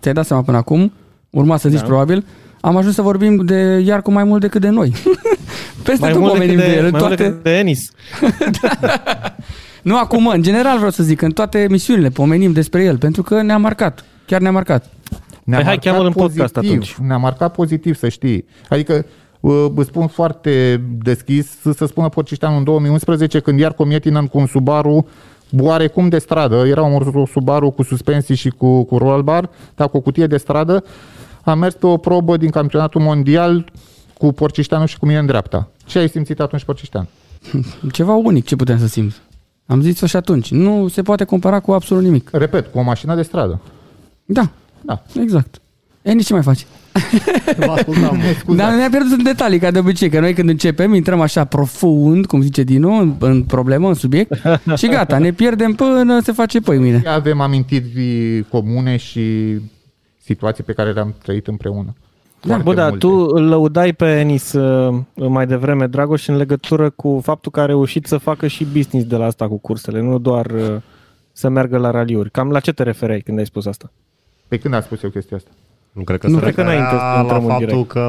[0.00, 0.92] ți-ai dat seama până acum,
[1.30, 1.86] urma să zici Da.
[1.86, 2.24] probabil,
[2.64, 4.92] am ajuns să vorbim de Iarcu mai mult decât de noi.
[5.84, 7.22] Peste Mai tot mult, pomenim decât de, de, el, în mai mult toate...
[7.22, 7.90] decât de Enis.
[9.82, 13.42] Nu acum, în general vreau să zic, în toate emisiunile pomenim despre el, pentru că
[13.42, 14.04] ne-a marcat.
[14.26, 14.90] Chiar ne-a marcat.
[15.44, 16.94] Ne-a Păi hai, marcat cheamă-l în podcast atunci.
[16.94, 18.44] Ne-a marcat pozitiv, să știi.
[18.68, 19.06] Adică
[19.40, 24.38] uh, îți spun foarte deschis să, să spună Porcișteanu în 2011 când iar Comietinan cu
[24.38, 25.06] un Subaru
[25.58, 29.96] oarecum de stradă, era un Subaru cu suspensii și cu, cu roll bar, dar cu
[29.96, 30.84] o cutie de stradă,
[31.44, 33.72] a mers pe o probă din campionatul mondial
[34.18, 35.68] cu Porcișteanu și cu mine în dreapta.
[35.86, 37.08] Ce ai simțit atunci, Porcișteanu?
[37.92, 39.16] Ceva unic ce putem să simți.
[39.66, 40.50] Am zis-o și atunci.
[40.50, 42.28] Nu se poate compara cu absolut nimic.
[42.32, 43.60] Repet, cu o mașină de stradă.
[44.24, 45.02] Da, Da.
[45.20, 45.58] exact.
[46.02, 46.66] E nici ce mai faci?
[47.56, 48.20] Vă ascultam.
[48.56, 52.26] Dar ne-a pierdut în detalii, ca de obicei, că noi când începem, intrăm așa profund,
[52.26, 54.40] cum zice Dinu, în, în problemă, în subiect,
[54.76, 57.02] și gata, ne pierdem până se face păi mine.
[57.06, 59.54] Avem amintiri comune și
[60.24, 61.94] situații pe care le-am trăit împreună.
[62.40, 62.98] Foarte Bă, da, multe.
[62.98, 67.64] tu îl lăudai pe Enis uh, mai devreme, Dragoș, în legătură cu faptul că a
[67.66, 70.76] reușit să facă și business de la asta cu cursele, nu doar uh,
[71.32, 72.30] să meargă la raliuri.
[72.30, 73.92] Cam la ce te refereai când ai spus asta?
[74.48, 75.50] Pe când a spus eu chestia asta?
[75.92, 77.88] Nu cred că Nu se cred că referea înainte să la intrăm în faptul direct.
[77.88, 78.00] că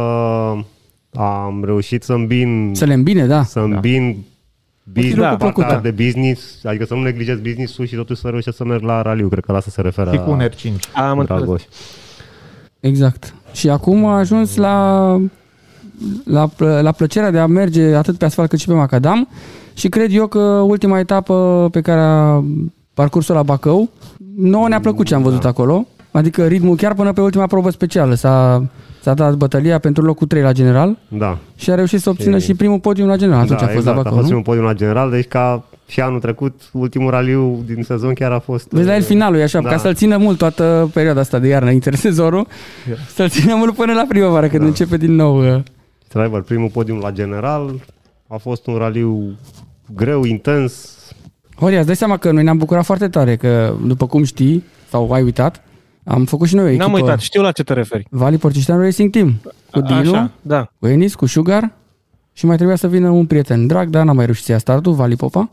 [1.21, 3.43] am reușit să îmbin, Să le îmbine, da.
[3.43, 4.23] să îmbin
[4.83, 8.57] business, lucru partea plăcut, de business, adică să nu neglijez business-ul și totuși să reușesc
[8.57, 9.27] să merg la raliu.
[9.27, 10.91] Cred că la asta se referă Și cu un R5.
[10.93, 11.67] Am înțeles.
[12.91, 12.97] Dragoș.
[13.09, 13.33] Exact.
[13.53, 15.07] Și acum a ajuns la,
[16.25, 19.27] la, plă- la plăcerea de a merge atât pe asfalt cât și pe macadam
[19.73, 22.43] și cred eu că ultima etapă pe care a
[22.93, 23.89] parcurs-o la Bacău,
[24.35, 28.13] nouă ne-a plăcut ce am văzut acolo, adică ritmul chiar până pe ultima probă specială
[28.13, 28.65] s-a,
[29.01, 31.37] s-a dat bătălia pentru locul 3 la general Da.
[31.55, 33.77] și a reușit să obțină Și- și primul podium la general atunci da, a fost
[33.77, 34.37] exact, la a Bacău, fost nu?
[34.37, 38.39] un podium la general, deci ca și anul trecut, ultimul raliu din sezon chiar a
[38.39, 38.67] fost...
[38.69, 39.69] Vezi la el uh, finalul, e așa, da.
[39.69, 42.47] ca să-l țină mult toată perioada asta de iarnă, intersezonul,
[43.15, 44.67] să-l țină mult până la primăvară, când Da.
[44.67, 45.55] începe din nou.
[45.55, 45.61] uh,
[46.03, 47.79] Într-adevăr, primul podium la general
[48.27, 49.35] a fost un raliu
[49.95, 50.95] greu, intens.
[51.55, 55.11] Horia, îți dai seama că noi ne-am bucurat foarte tare că, după cum știi, sau
[55.11, 55.63] ai uitat,
[56.03, 56.83] am făcut și noi o echipă.
[56.83, 58.07] N-am uitat, știu la ce te referi.
[58.09, 59.33] Vali Porcișteanu Racing Team.
[59.71, 60.67] Cu Dinu, Așa, da.
[60.79, 61.71] cu Enis, cu Sugar
[62.33, 64.93] și mai trebuia să vină un prieten drag, dar n-am mai reușit să ia startul,
[64.93, 65.49] Vali Popa.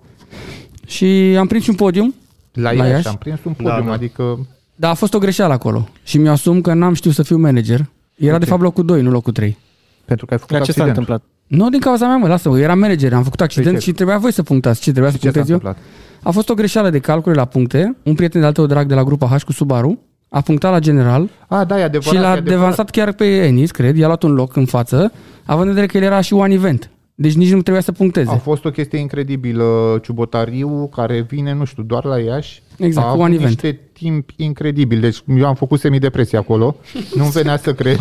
[0.87, 2.14] Și am prins și un podium,
[2.53, 3.09] La, La Iași, Iași?
[3.09, 3.92] am prins un podium, Da, da.
[3.92, 5.88] adică dar a fost o greșeală acolo.
[6.03, 7.87] Și mi-asum că n-am știut să fiu manager.
[8.14, 9.59] Era de fapt locul 2, nu locul 3.
[10.05, 10.99] pentru că ai făcut La ce s-a accident.
[11.09, 11.23] întâmplat?
[11.47, 13.83] Nu din cauza mea, mă, lasă-mă, eu eram manager, am făcut accident ce?
[13.83, 14.81] și trebuia voi să punctați.
[14.81, 15.57] Ce trebuia să Ce s-a punctez eu?
[15.57, 15.85] întâmplat?
[16.23, 17.97] A fost o greșeală de calcule la puncte.
[18.03, 21.29] Un prieten de-al tău drag de la grupa H cu Subaru a punctat la general
[21.49, 22.12] A, da, e adevărat.
[22.12, 22.55] și e l-a adevărat.
[22.59, 23.97] devansat chiar pe Enis, cred.
[23.97, 25.12] I-a luat un loc în față,
[25.45, 26.90] având în vedere că el era și one event.
[27.23, 28.31] Deci nici nu trebuia să puncteze.
[28.31, 29.99] A fost o chestie incredibilă.
[30.03, 33.49] Ciubotariu, care vine, nu știu, doar la Iași, Exact, a cu avut one event.
[33.49, 35.01] niște timp incredibil.
[35.01, 36.77] Deci eu am făcut semidepresie acolo.
[37.15, 37.99] Nu venea să cred.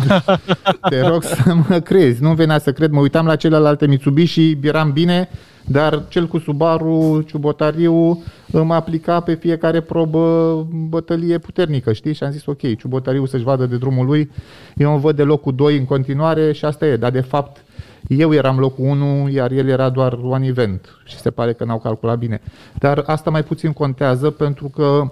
[0.88, 2.22] Te rog să mă crezi.
[2.22, 2.90] Nu venea să cred.
[2.90, 5.28] Mă uitam la celelalte Mitsubishi, eram bine,
[5.64, 12.14] dar cel cu Subaru, Ciubotariu, îmi aplica pe fiecare probă bătălie puternică, știi?
[12.14, 14.30] Și am zis, ok, Ciubotariu să-și vadă de drumul lui,
[14.76, 16.96] eu îmi văd de locul 2 în continuare și asta e.
[16.96, 17.64] Dar de fapt,
[18.08, 21.78] eu eram locul 1, iar el era doar one event și se pare că n-au
[21.78, 22.40] calculat bine.
[22.78, 25.10] Dar asta mai puțin contează pentru că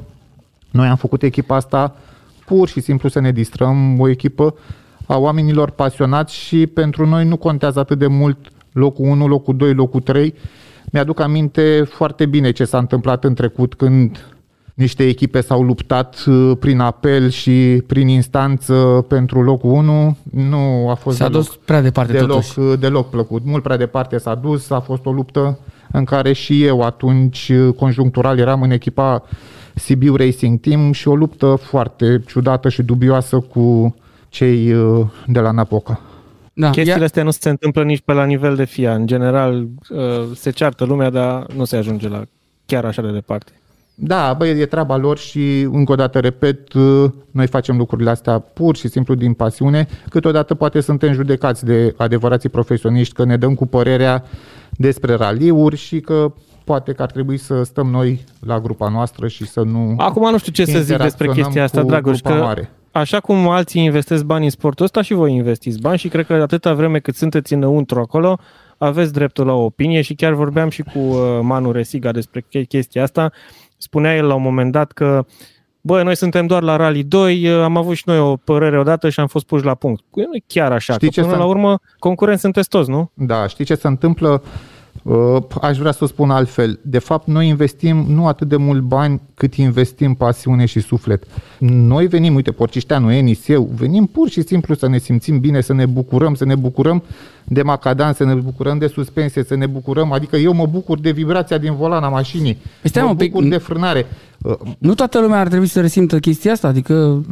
[0.71, 1.95] noi am făcut echipa asta
[2.47, 4.55] pur și simplu să ne distrăm, o echipă
[5.07, 8.39] a oamenilor pasionați și pentru noi nu contează atât de mult
[8.73, 10.35] locul 1, locul 2, locul 3.
[10.93, 14.35] Mi-aduc aminte foarte bine ce s-a întâmplat în trecut când
[14.75, 20.17] niște echipe s-au luptat uh, prin apel și prin instanță pentru locul 1.
[20.31, 22.59] Nu a fost S-a deloc, dus prea departe deloc, totuși.
[22.59, 23.45] uh, deloc plăcut.
[23.45, 25.59] Mult prea departe s-a dus, a fost o luptă
[25.93, 29.23] în care și eu atunci uh, conjunctural eram în echipa
[29.75, 33.95] Sibiu Racing Team și o luptă foarte ciudată și dubioasă cu
[34.29, 36.01] cei uh, de la Napoca.
[36.53, 38.95] Da, Chestiile ia, astea nu se întâmplă nici pe la nivel de FIA.
[38.95, 39.99] În general uh,
[40.35, 42.23] se ceartă lumea, dar nu se ajunge la
[42.67, 43.53] chiar așa de departe.
[44.03, 48.39] Da, băi, e treaba lor și, încă o dată, repet, uh, noi facem lucrurile astea
[48.39, 49.89] pur și simplu din pasiune.
[50.09, 54.25] Câteodată poate suntem judecați de adevărații profesioniști că ne dăm cu părerea
[54.71, 56.33] despre raliuri și că
[56.65, 60.39] poate că ar trebui să stăm noi la grupa noastră și să nu Acum nu
[60.39, 62.71] știu ce să zic despre interacționăm chestia asta, cu Dragoș, grupa că mare.
[62.93, 66.33] așa cum alții investesc bani în sportul ăsta și voi investiți bani și cred că
[66.33, 68.39] atâta vreme cât sunteți înăuntru acolo,
[68.79, 72.67] aveți dreptul la o opinie și chiar vorbeam și cu uh, Manu Resiga despre che-
[72.69, 73.33] chestia asta.
[73.83, 75.25] Spunea el la un moment dat că
[75.83, 79.09] Bă, noi suntem doar la Rally 2, uh, am avut și noi o părere odată
[79.09, 80.03] și am fost puși la punct.
[80.15, 83.11] Nu e chiar așa, Știi că ce până să- la urmă concurenți sunteți toți, nu?
[83.15, 84.29] Da, știi ce se întâmplă?
[84.31, 84.41] Uh,
[85.61, 86.79] Aș vrea să spun altfel.
[86.83, 91.25] De fapt, noi investim nu atât de mult bani cât investim pasiune și suflet.
[91.59, 95.73] Noi venim, uite, Porcișteanu, Enis, eu, venim pur și simplu să ne simțim bine, să
[95.73, 97.03] ne bucurăm, să ne bucurăm
[97.45, 101.11] de macadam, să ne bucurăm de suspensie, să ne bucurăm, adică eu mă bucur de
[101.11, 104.07] vibrația din volan a mașinii, Păi stai mă un pic, bucur de frânare.
[104.43, 107.25] Uh, nu toată lumea ar trebui să resimtă chestia asta, adică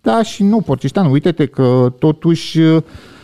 [0.00, 2.58] Da și nu, Porcișteanu, uite-te că totuși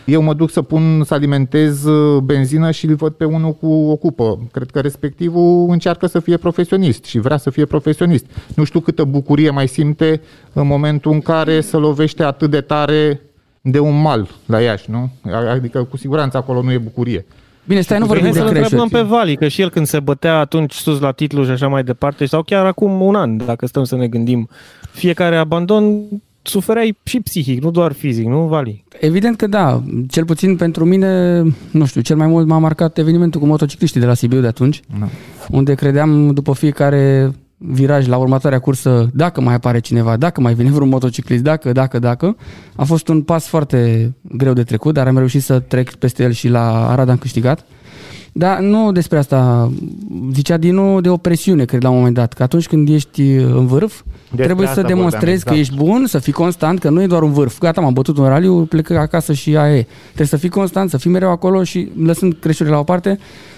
[0.07, 3.67] eu mă duc să pun, să alimentez uh, benzină și îl văd pe unul cu
[3.67, 4.47] o cupă.
[4.51, 8.25] Cred că respectivul încearcă să fie profesionist și vrea să fie profesionist.
[8.55, 10.21] Nu știu câtă bucurie mai simte
[10.53, 13.21] în momentul în care se lovește atât de tare
[13.61, 15.09] de un mal la Iași, nu?
[15.31, 17.25] Adică cu siguranță acolo nu e bucurie.
[17.65, 19.87] Bine, stai, nu Hai vorbim să-l de întrebăm crash pe Vali, că și el când
[19.87, 23.37] se bătea atunci sus la titlu și așa mai departe, sau chiar acum un an,
[23.37, 24.49] dacă stăm să ne gândim,
[24.91, 26.01] fiecare abandon
[26.47, 28.83] sufereai și psihic, nu doar fizic, nu, Vali?
[28.99, 33.39] Evident că da, cel puțin pentru mine, nu știu, cel mai mult m-a marcat evenimentul
[33.39, 35.07] cu motocicliștii de la Sibiu de atunci, Da.
[35.49, 40.69] unde credeam după fiecare viraj la următoarea cursă, dacă mai apare cineva, dacă mai vine
[40.69, 42.35] vreun motociclist, dacă, dacă, dacă.
[42.75, 46.31] A fost un pas foarte greu de trecut, dar am reușit să trec peste el
[46.31, 47.65] și la Arad am câștigat.
[48.37, 49.71] Dar nu despre asta.
[50.33, 52.33] Zicea Dinu de o presiune, cred, la un moment dat.
[52.33, 55.81] Că atunci când ești în vârf, Despre trebuie să asta demonstrezi vorbeam, că exact.
[55.81, 57.59] ești bun, să fii constant, că nu e doar un vârf.
[57.59, 59.87] Gata, m-am bătut un raliu, plec acasă și aia e.
[60.05, 63.56] Trebuie să fii constant, să fii mereu acolo și lăsând creșurile la o parte, uh,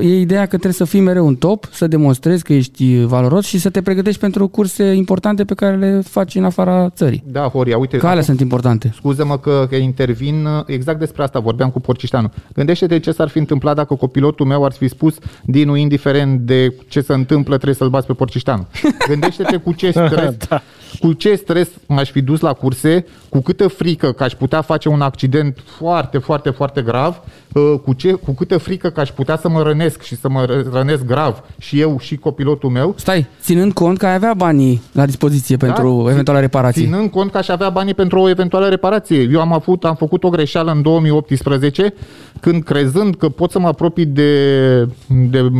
[0.00, 3.58] e ideea că trebuie să fii mereu în top, să demonstrezi că ești valoros și
[3.58, 7.22] să te pregătești pentru curse importante pe care le faci în afara țării.
[7.26, 8.92] Da, Horia, uite, Că alea sunt importante.
[8.94, 12.32] Scuză-mă că, că intervin, exact despre asta vorbeam cu Porcișteanu.
[12.54, 17.00] Gândește-te ce s-ar fi întâmplat dacă copilotul meu ar fi spus, Dinu, indiferent de ce
[17.00, 18.66] se întâmplă, trebuie să-l bați pe Porcișteanu.
[19.08, 20.62] Gândește-te cu ce stres, Da.
[21.00, 24.88] cu ce stres m-aș fi dus la curse, cu câtă frică că aș putea face
[24.88, 29.36] un accident foarte, foarte, foarte grav, uh, cu, ce, cu câtă frică că aș putea
[29.36, 33.26] să mă rănesc și să mă ră- rănesc grav și eu și copilotul meu, Stai,
[33.42, 36.82] ținând cont că ai avea banii la dispoziție pentru Da, eventuala reparații.
[36.82, 39.28] Ținând cont că aș avea banii pentru o eventuală reparație.
[39.32, 41.94] Eu am, avut, am făcut o greșeală în 2018
[42.40, 45.50] când crezând că pot să mă apropii de, de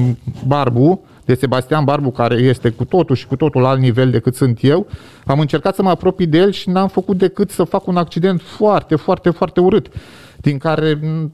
[0.46, 4.59] Barbu, de Sebastian Barbu, care este cu totul și cu totul alt nivel decât sunt
[4.62, 4.87] eu,
[5.26, 8.40] am încercat să mă apropii de el și n-am făcut decât să fac un accident
[8.42, 9.87] foarte, foarte, foarte urât
[10.40, 11.33] din care m,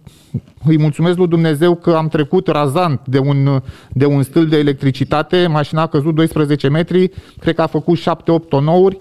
[0.65, 5.47] îi mulțumesc lui Dumnezeu că am trecut razant de un, de un stâlp de electricitate,
[5.47, 8.03] mașina a căzut 12 metri, cred că a făcut 7-8
[8.49, 8.99] tonouri,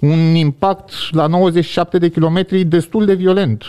[0.00, 3.64] un impact la 97 de kilometri destul de violent.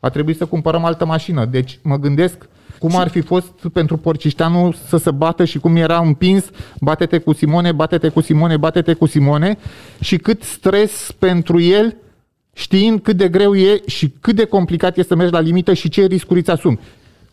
[0.00, 1.44] A trebuit să cumpărăm altă mașină.
[1.44, 2.48] Deci mă gândesc
[2.78, 7.32] cum ar fi fost pentru Porcișteanu să se bată și cum era împins, bate-te cu
[7.32, 9.58] Simone, bate-te cu Simone, bate-te cu Simone
[10.00, 11.96] și cât stres pentru el
[12.58, 15.88] știind cât de greu e și cât de complicat e să mergi la limită și
[15.88, 16.78] ce riscuri îți asumi.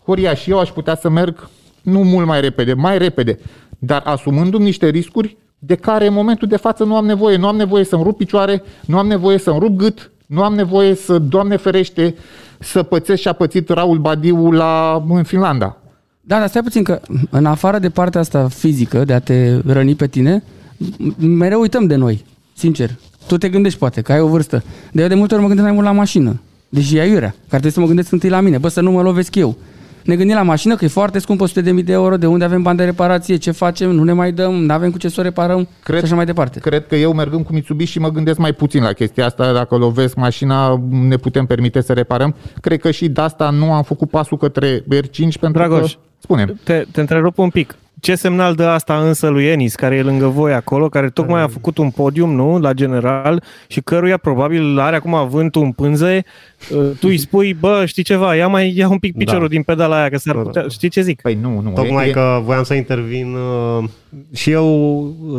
[0.06, 1.50] Horia, și eu aș putea să merg
[1.82, 3.40] nu mult mai repede, mai repede,
[3.80, 7.38] dar asumându-mi niște riscuri de care în momentul de față nu am nevoie.
[7.38, 10.96] Nu am nevoie să-mi rup picioare, nu am nevoie să-mi rup gât, nu am nevoie
[10.96, 12.16] să, Doamne ferește,
[12.60, 15.78] să pățesc și a pățit Raul Badiu la, în Finlanda.
[16.22, 19.96] Da, dar stai puțin că în afară de partea asta fizică, de a te răni
[19.96, 22.90] pe tine, m- mereu uităm de noi, sincer.
[23.28, 24.64] Tu te gândești poate că ai o vârstă.
[24.92, 26.42] De eu de multe ori mă gândesc mai mult la mașină.
[26.70, 28.58] Deși e aiurea, care trebuie să mă gândesc întâi la mine.
[28.58, 29.58] Bă, să nu mă lovesc eu.
[30.04, 32.44] Ne gândim la mașină, că e foarte scump, 100 de mii de euro, de unde
[32.44, 35.20] avem bani de reparație, ce facem, nu ne mai dăm, nu avem cu ce să
[35.20, 36.60] o reparăm Cred- și așa mai departe.
[36.60, 39.54] Cred că eu mergând cu Mitsubishi și mă gândesc mai puțin la chestia asta.
[39.54, 42.36] Dacă lovesc mașina, ne putem permite să reparăm.
[42.62, 45.94] Cred că și de asta nu am făcut pasul către R5 pentru Dragoș.
[45.94, 46.00] că...
[46.20, 47.76] Spune Te, te întrerup un pic.
[48.06, 51.48] Ce semnal dă asta însă lui Enis, care e lângă voi acolo, care tocmai a
[51.48, 56.26] făcut un podium, nu, la general, și căruia probabil are acum vântul în pânze,
[56.72, 59.54] uh, tu îi spui, bă, știi ceva, ia mai ia un pic piciorul da.
[59.54, 61.22] din pedala aia, că s-ar putea, știi ce zic?
[61.22, 61.72] Păi nu, nu.
[61.72, 63.90] Tocmai e, că voiam să intervin uh,
[64.34, 64.68] și eu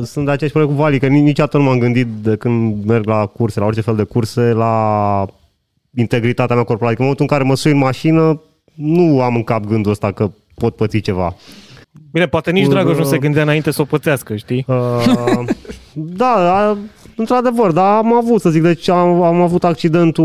[0.05, 3.27] sunt de aceeași părere cu Vali, că niciodată nu m-am gândit de când merg la
[3.27, 5.27] curse, la orice fel de curse, la
[5.95, 6.97] integritatea mea corporală.
[6.97, 8.41] Adică în momentul în care mă sui în mașină,
[8.75, 11.35] nu am în cap gândul ăsta că pot păți ceva.
[12.13, 14.65] Bine, poate nici Dragoș nu se gândea înainte să o pățească, știi?
[14.69, 15.45] Uh,
[16.17, 16.77] da, a,
[17.17, 20.25] într-adevăr, dar am avut, să zic, deci am, am avut accidentul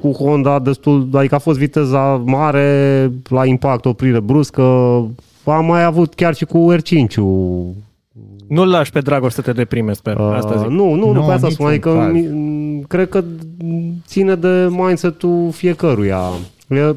[0.00, 4.62] cu Honda destul, adică a fost viteza mare, la impact, oprire bruscă,
[5.44, 7.74] am mai avut chiar și cu R5-ul.
[8.48, 10.66] Nu-l lași pe Dragoș să te deprime, sper, uh, asta zic.
[10.68, 12.12] Nu, nu, nu, Nu, pe asta niciun spun, adică caz.
[12.12, 13.24] mi- cred că
[14.06, 16.20] ține de mindset-ul fiecăruia.
[16.70, 16.94] E,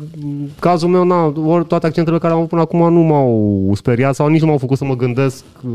[0.59, 4.27] cazul meu, na, ori toate accentele care am avut până acum nu m-au speriat sau
[4.27, 5.71] nici nu m-au făcut să mă gândesc uh,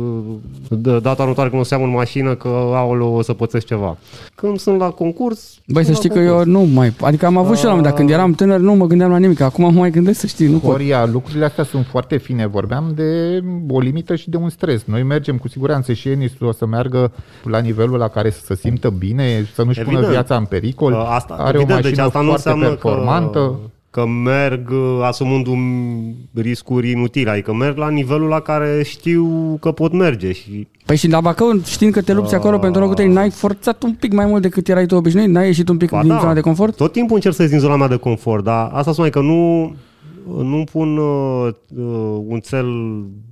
[0.69, 3.97] de data următoare când o să iau în mașină că aoleu, o să pățesc ceva.
[4.35, 5.55] Când sunt la concurs...
[5.67, 6.51] Băi, să sunt știi la că eu concurs.
[6.53, 6.93] nu mai...
[7.01, 9.17] Adică am avut și la un moment dat, când eram tânăr, nu mă gândeam la
[9.19, 9.41] nimic.
[9.41, 10.71] Acum mă mai gândesc să știi, nu pot.
[10.71, 12.47] Horia, lucrurile astea sunt foarte fine.
[12.47, 14.85] Vorbeam de o limită și de un stres.
[14.85, 17.13] Noi mergem cu siguranță și Enis o să meargă
[17.45, 20.13] la nivelul la care să se simtă bine, să nu-și pună Evident.
[20.13, 20.93] viața în pericol.
[20.93, 23.39] Uh, Asta, Are evident, o mașină deci asta nu foarte înseamnă performantă.
[23.39, 23.57] că,
[23.99, 29.93] că merg uh, asumându-mi riscuri inutile, adică merg la nivelul la care știu că pot
[29.93, 33.31] merge și Păi și la Bacău, știind că te lupți acolo pentru locul 3, n-ai
[33.31, 35.29] forțat un pic mai mult decât erai tu obișnuit?
[35.29, 36.77] N-ai ieșit un pic Ba din da, zona de confort?
[36.77, 39.75] Tot timpul încerc să ies din zona mea de confort, dar asta spune că nu
[40.43, 42.67] nu pun uh, uh, un cel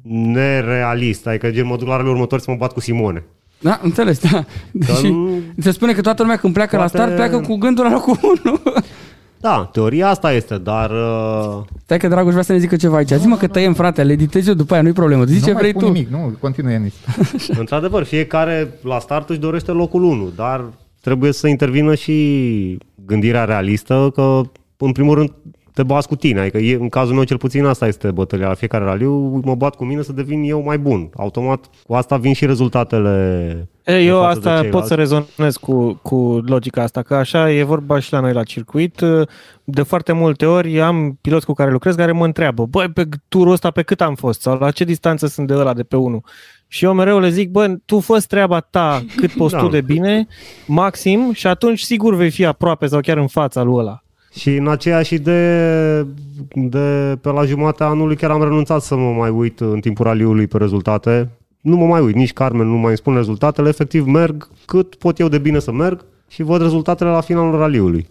[0.03, 3.25] nerealist, adică gen mă duc la rele următor să mă bat cu Simone.
[3.61, 4.45] Da, înțeles, da.
[5.01, 7.85] și nu- se spune că toată lumea când pleacă Poate- la start, pleacă cu gândul
[7.85, 8.59] la locul 1.
[9.47, 13.11] Da, teoria asta este, dar uh, Stai că Dragoș vrea să ne zică ceva aici.
[13.11, 15.25] Zi-mă că tăiem, frate, le editez eu după aia, nu-i problemă.
[15.25, 15.93] Zici nu ce mai vrei spun tu.
[15.93, 16.95] nimic, nu, continuă Enis.
[17.59, 20.65] într-adevăr, fiecare la start își dorește locul 1, dar
[21.01, 24.41] trebuie să intervină și gândirea realistă că,
[24.77, 25.33] în primul rând,
[25.77, 26.41] te bați cu tine.
[26.41, 29.75] Adică e, în cazul meu cel puțin asta este bătălia la fiecare raliu, mă bat
[29.75, 31.11] cu mine să devin eu mai bun.
[31.17, 34.89] Automat cu asta vin și rezultatele E, în eu față de asta pot ceilalți.
[34.89, 39.01] să rezonez cu, cu logica asta, că așa e vorba și la noi la circuit.
[39.65, 43.53] De foarte multe ori am piloți cu care lucrez care mă întreabă, băi, pe turul
[43.53, 46.21] ăsta pe cât am fost sau la ce distanță sunt de ăla de pe 1.
[46.69, 49.59] Și eu mereu le zic, bă, tu fă treaba ta cât poți Da.
[49.61, 50.27] tu de bine,
[50.67, 54.01] maxim, și atunci sigur vei fi aproape sau chiar în fața lui ăla.
[54.39, 56.07] Și în aceeași idee,
[56.55, 60.47] de pe la jumatea anului, chiar am renunțat să mă mai uit în timpul raliului
[60.47, 61.29] pe rezultate.
[61.61, 65.19] Nu mă mai uit, nici Carmen nu mai îmi spune rezultatele, efectiv merg cât pot
[65.19, 68.07] eu de bine să merg și văd rezultatele la finalul raliului.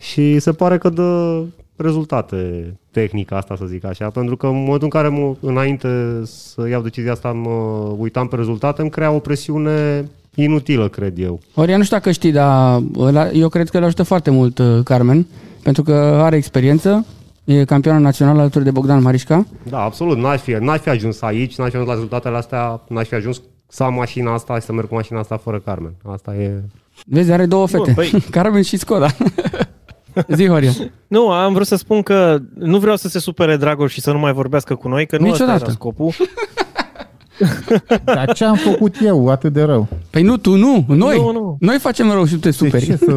[0.00, 1.42] Și se pare că dă
[1.76, 5.88] rezultate tehnica asta, să zic așa, pentru că în momentul în care mă, înainte
[6.24, 7.50] să iau decizia asta mă
[7.98, 11.40] uitam pe rezultate, îmi crea o presiune inutilă, cred eu.
[11.54, 14.78] Oria, nu știu dacă știi, dar ăla- eu cred că le ajută foarte mult uh,
[14.84, 15.26] Carmen,
[15.62, 15.92] pentru că
[16.22, 17.06] are experiență,
[17.44, 19.46] e campioană națională alături de Bogdan Marișca.
[19.70, 20.18] Da, absolut.
[20.18, 23.40] N-aș fi, n-aș fi ajuns aici, n-aș fi ajuns la rezultatele astea, n-aș fi ajuns
[23.68, 25.92] să am mașina asta și să merg cu mașina asta fără Carmen.
[26.12, 26.62] Asta e...
[27.06, 29.06] Vezi, are două fete, păi- Carmen și Skoda.
[30.36, 30.70] Zi, Horia.
[31.06, 34.18] Nu, am vrut să spun că nu vreau să se supere Dragoș și să nu
[34.18, 35.50] mai vorbească cu noi, că nu Niciodată.
[35.52, 36.12] asta era scopul.
[38.04, 39.88] Dar ce am făcut eu atât de rău?
[40.10, 41.16] Păi nu, tu nu, noi.
[41.16, 41.56] Nu, nu.
[41.60, 42.84] Noi facem rău și tu te De superi.
[42.84, 43.16] ce să...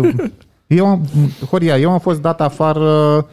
[0.76, 1.02] Eu am,
[1.50, 3.26] Horia, eu am fost dat afară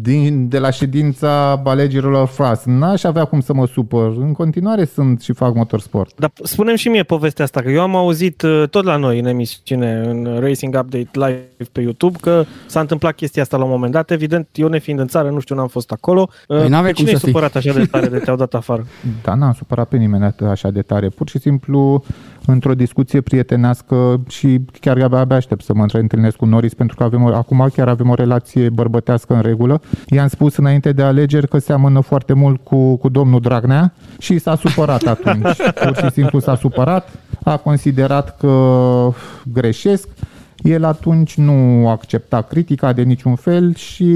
[0.00, 2.64] din, de la ședința alegerilor FRAS.
[2.64, 4.16] N-aș avea cum să mă supăr.
[4.16, 6.12] În continuare sunt și fac motorsport.
[6.18, 9.26] Dar spunem și mie povestea asta, că eu am auzit uh, tot la noi în
[9.26, 13.92] emisiune, în Racing Update Live pe YouTube, că s-a întâmplat chestia asta la un moment
[13.92, 14.10] dat.
[14.10, 16.28] Evident, eu nefiind în țară, nu știu, n-am fost acolo.
[16.48, 17.28] Uh, Păi n-aveai pe cum cine să e fii.
[17.28, 18.86] supărat așa de tare de te-au dat afară?
[19.22, 21.08] Da, n-am supărat pe nimeni atât așa de tare.
[21.08, 22.04] Pur și simplu,
[22.46, 27.02] într-o discuție prietenească și chiar abia, abia aștept să mă întâlnesc cu Norris pentru că
[27.02, 29.80] avem o, acum chiar avem o relație bărbătească în regulă.
[30.06, 34.56] I-am spus înainte de alegeri că seamănă foarte mult cu, cu domnul Dragnea și s-a
[34.56, 35.56] supărat atunci.
[35.84, 39.08] Pur și simplu s-a supărat, a considerat că
[39.52, 40.08] greșesc.
[40.56, 44.14] El atunci nu accepta critica de niciun fel și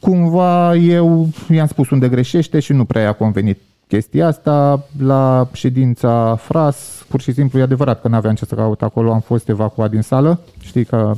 [0.00, 3.58] cumva eu i-am spus unde greșește și nu prea i-a convenit
[3.90, 4.84] chestia asta.
[4.98, 9.12] La ședința FRAS, pur și simplu e adevărat că nu aveam ce să caut acolo,
[9.12, 10.40] am fost evacuat din sală.
[10.60, 11.12] Știi că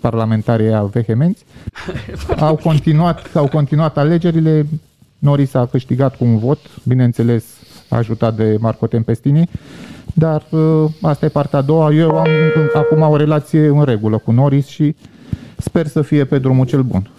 [0.00, 1.44] parlamentarii ăia vehemenți.
[2.48, 4.66] Au continuat, au continuat alegerile.
[5.18, 7.44] Norris a câștigat cu un vot, bineînțeles
[7.88, 9.48] ajutat de Marco Tempestini.
[10.14, 11.92] Dar uh, asta e partea a doua.
[11.92, 12.26] Eu am
[12.56, 14.96] uh, acum o relație în regulă cu Norris și
[15.56, 17.10] sper să fie pe drumul cel bun.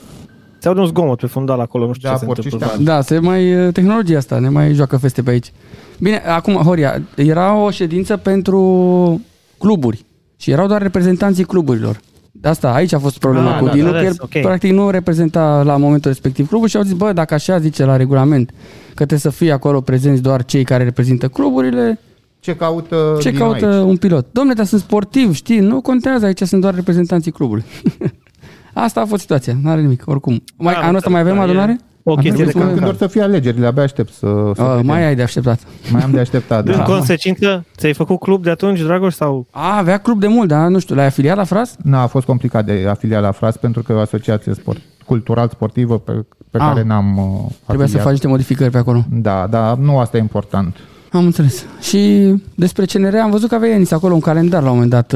[0.59, 2.57] Se aude un zgomot pe fundal acolo, nu știu Da, ce se întâmplă.
[2.57, 2.83] porciștean.
[2.83, 5.51] Da, se mai tehnologia asta, ne mai joacă feste pe aici.
[5.99, 9.21] Bine, acum, Horia, era o ședință pentru
[9.57, 10.05] cluburi
[10.37, 11.99] și erau doar reprezentanții cluburilor.
[12.31, 14.41] De Asta, aici a fost problema Ah, cu da, Dinu, că înțeles, el ok.
[14.41, 17.95] practic nu reprezenta la momentul respectiv clubul și au zis, bă, dacă așa zice la
[17.95, 18.49] regulament,
[18.87, 21.99] că trebuie să fie acolo prezenți doar cei care reprezintă cluburile,
[22.39, 23.85] Ce caută ce Dinu caută aici?
[23.89, 24.27] un pilot?
[24.31, 27.63] Domnule, dar sunt sportiv, știi, nu contează, aici sunt doar reprezentanții clubului.
[28.73, 30.43] Asta a fost situația, nu are nimic, oricum.
[30.57, 31.79] Mai, Da, anul ăsta mai avem da, e adunare?
[32.03, 33.01] o Avem chestie de cum- Când, când calendar.
[33.01, 34.85] or să fie alegerile, abia aștept să, să Uh, vedem.
[34.85, 35.59] mai ai de așteptat.
[35.91, 36.67] mai am de așteptat.
[36.67, 36.83] În Da.
[36.83, 40.79] consecință, ți-ai făcut club de atunci, Dragoș, sau A, avea club de mult, dar nu
[40.79, 41.75] știu, l-ai afiliat la Fras?
[41.83, 46.11] N-a fost complicat de afiliat la FRAS pentru că e o asociație sport, cultural-sportivă pe,
[46.51, 46.67] pe Ah.
[46.67, 48.01] care n-am uh, Trebuia să afiliat.
[48.03, 49.05] faci niște modificări pe acolo.
[49.11, 50.75] Da, dar nu asta e important.
[51.11, 51.65] Am înțeles.
[51.81, 55.15] Și despre CNR am văzut că avea Enis acolo un calendar la un moment dat.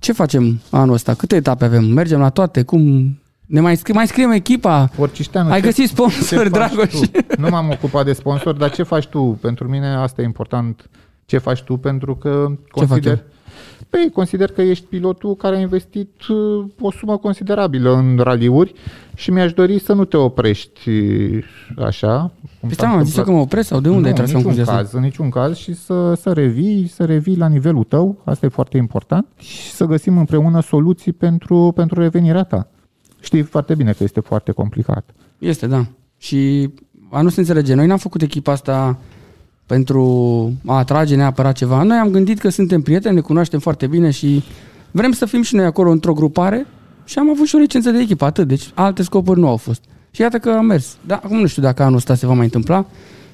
[0.00, 1.14] Uh, Ce facem anul ăsta?
[1.14, 1.84] Câte etape avem?
[1.84, 2.62] Mergem la toate?
[2.62, 3.18] Cum?
[3.46, 4.90] Ne mai, scrie, mai scriem echipa?
[4.96, 6.90] Porcișteanu, Ai ce- găsit ce sponsor, faci Dragoș?
[6.92, 7.00] tu?
[7.38, 9.38] Nu m-am ocupat de sponsor, dar ce faci tu?
[9.40, 10.88] Pentru mine asta e important.
[11.26, 11.76] Ce faci tu?
[11.76, 13.22] Pentru că Ce fac consider...
[13.88, 18.74] Păi, consider că ești pilotul care a investit uh, o sumă considerabilă în raliuri
[19.14, 21.44] și mi-aș dori să nu te oprești uh,
[21.78, 22.32] așa.
[22.60, 23.24] cum Păi s-a stai, mă, zice întâmplat.
[23.24, 24.84] că mă opresc sau de unde nu, ai tras în concluzia niciun asta?
[24.84, 28.48] caz, în niciun caz și să, să revii, să revii la nivelul tău, asta e
[28.48, 32.68] foarte important, și să găsim împreună soluții pentru, pentru revenirea ta.
[33.20, 35.10] Știi foarte bine că este foarte complicat.
[35.38, 35.86] Este, da.
[36.18, 36.70] Și
[37.10, 37.74] a nu se înțelege.
[37.74, 38.98] Noi n-am făcut echipa asta
[39.70, 41.82] pentru a atrage neapărat ceva.
[41.82, 44.42] Noi am gândit că suntem prieteni, ne cunoaștem foarte bine și
[44.90, 46.66] vrem să fim și noi acolo într-o grupare
[47.04, 48.48] și am avut și o licență de echipă, atât.
[48.48, 49.82] Deci alte scopuri nu au fost.
[50.10, 50.96] Și iată că a mers.
[51.06, 52.86] Da, acum nu știu dacă anul ăsta se va mai întâmpla.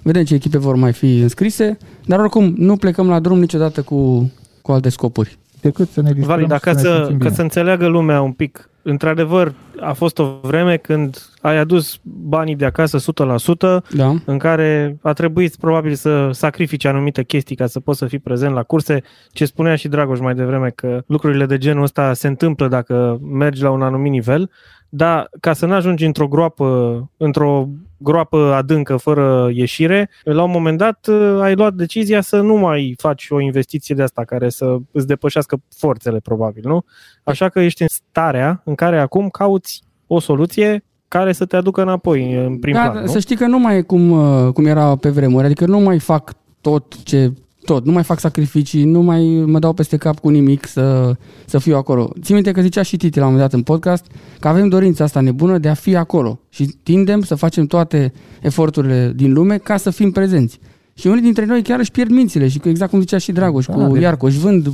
[0.02, 4.30] Vedem ce echipe vor mai fi înscrise, dar oricum nu plecăm la drum niciodată cu,
[4.62, 5.38] cu alte scopuri.
[5.60, 7.34] Decât să ne distrăm Vali, dar și ca să, ne să, simțim ca bine.
[7.34, 12.64] să înțeleagă lumea un pic, într-adevăr, a fost o vreme când ai adus banii de
[12.64, 14.14] acasă 100%, Da?
[14.24, 18.54] în care a trebuit probabil să sacrifici anumite chestii ca să poți să fii prezent
[18.54, 19.02] la curse.
[19.32, 23.62] Ce spunea și Dragoș mai devreme, că lucrurile de genul ăsta se întâmplă dacă mergi
[23.62, 24.50] la un anumit nivel,
[24.88, 30.78] dar ca să nu ajungi într-o groapă, într-o groapă adâncă fără ieșire, la un moment
[30.78, 34.76] dat uh, ai luat decizia să nu mai faci o investiție de asta care să
[34.90, 36.84] îți depășească forțele, probabil, nu?
[37.24, 41.82] Așa că ești în starea în care acum cauți o soluție care să te aducă
[41.82, 43.10] înapoi în prim da, plan, nu?
[43.10, 45.98] să știi că nu mai e cum, uh, cum era pe vremuri, adică nu mai
[45.98, 47.32] fac tot ce
[47.66, 51.14] tot, nu mai fac sacrificii, nu mai mă dau peste cap cu nimic să,
[51.44, 52.10] să fiu acolo.
[52.22, 54.06] Țin minte că zicea și Titi la un moment dat în podcast
[54.40, 59.12] că avem dorința asta nebună de a fi acolo și tindem să facem toate eforturile
[59.16, 60.58] din lume ca să fim prezenți.
[60.98, 63.66] Și unii dintre noi chiar își pierd mințile și că exact cum zicea și Dragoș
[63.66, 64.68] Da, cu de- Iarcoș, își vând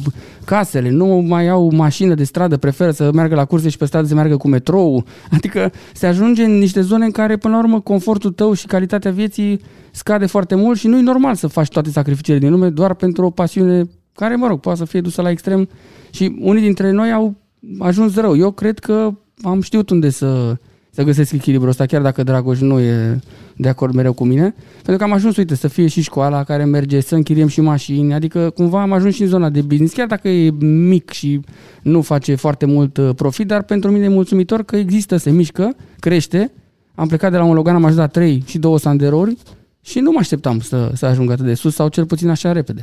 [0.45, 4.07] casele, nu mai au mașină de stradă, preferă să meargă la curse și pe stradă
[4.07, 5.05] să meargă cu metrou.
[5.37, 9.11] Adică se ajunge în niște zone în care până la urmă confortul tău și calitatea
[9.11, 9.61] vieții
[9.91, 13.25] scade foarte mult și nu e normal să faci toate sacrificiile din lume doar pentru
[13.25, 15.68] o pasiune care, mă rog, poate să fie dusă la extrem
[16.11, 17.35] și unii dintre noi au
[17.79, 18.37] ajuns rău.
[18.37, 19.11] Eu cred că
[19.43, 20.57] am știut unde să,
[20.95, 23.20] să găsesc echilibrul ăsta, chiar dacă Dragoș nu e
[23.57, 26.64] de acord mereu cu mine, pentru că am ajuns, uite, să fie și școala care
[26.64, 30.07] merge, să închiriem și mașini, adică cumva am ajuns și în zona de business, chiar
[30.07, 31.40] dacă e mic și
[31.82, 35.76] nu face foarte mult uh, profit, dar pentru mine e mulțumitor că există, se mișcă,
[35.99, 36.53] crește.
[36.95, 39.36] Am plecat de la un Logan, am ajuns la 3 și 2 Sanderori
[39.80, 42.82] și nu mă așteptam să, să ajung atât de sus sau cel puțin așa repede.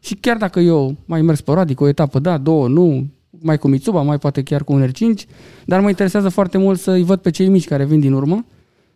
[0.00, 4.02] Și chiar dacă eu mai merg sporadic, o etapă da, două nu, mai cu Mitsuba,
[4.02, 5.28] mai poate chiar cu un R5,
[5.64, 8.44] dar mă interesează foarte mult să-i văd pe cei mici care vin din urmă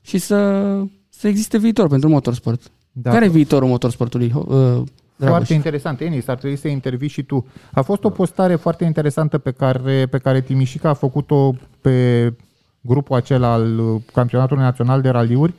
[0.00, 0.62] și să,
[1.08, 2.70] să existe viitor pentru motorsport.
[2.92, 3.10] Da.
[3.10, 4.32] Care e viitorul motorsportului?
[4.34, 4.82] Uh,
[5.16, 5.36] Dragoș?
[5.36, 6.00] Foarte interesant.
[6.00, 7.46] Enis, ar trebui să intervii și tu.
[7.72, 12.34] A fost o postare foarte interesantă pe care, pe care Timișica a făcut-o pe
[12.80, 15.54] grupul acela al uh, Campionatului Național de Raliuri,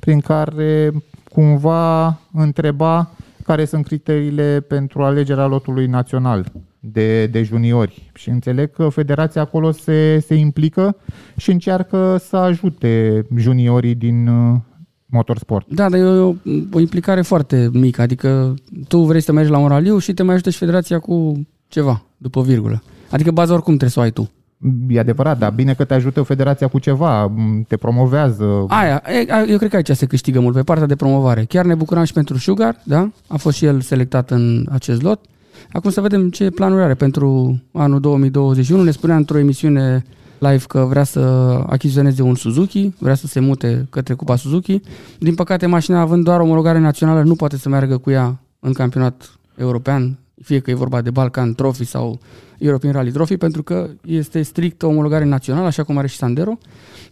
[0.00, 0.92] prin care
[1.32, 3.10] cumva întreba
[3.42, 8.10] care sunt criteriile pentru alegerea lotului național de, de juniori.
[8.14, 10.96] Și înțeleg că federația acolo se, se implică
[11.36, 14.56] și încearcă să ajute juniorii din uh,
[15.06, 15.66] motorsport.
[15.68, 16.34] Da, dar e o,
[16.72, 18.54] o implicare foarte mică, adică
[18.88, 22.02] tu vrei să mergi la un raliu și te mai ajută și federația cu ceva,
[22.16, 22.82] după virgulă.
[23.10, 24.30] Adică baza oricum trebuie să o ai tu.
[24.88, 28.64] E adevărat, dar bine că te ajută federația cu ceva, m, te promovează.
[28.68, 31.44] Aia, e, a- eu cred că aici se câștigă mult, pe partea de promovare.
[31.44, 33.10] Chiar ne bucurăm și pentru Sugar, da?
[33.26, 35.20] A fost și el selectat în acest lot.
[35.72, 38.82] Acum să vedem ce planuri are pentru anul 2021.
[38.82, 40.04] Ne spunea într-o emisiune
[40.38, 41.20] live că vrea să
[41.66, 44.80] achiziționeze un Suzuki, vrea să se mute către Cupa Suzuki.
[45.18, 49.38] Din păcate, mașina având doar omologare națională nu poate să meargă cu ea în campionat
[49.56, 52.18] european, fie că e vorba de Balkan Trophy sau
[52.58, 56.58] European Rally Trophy, pentru că este strict o omologare națională, așa cum are și Sandero.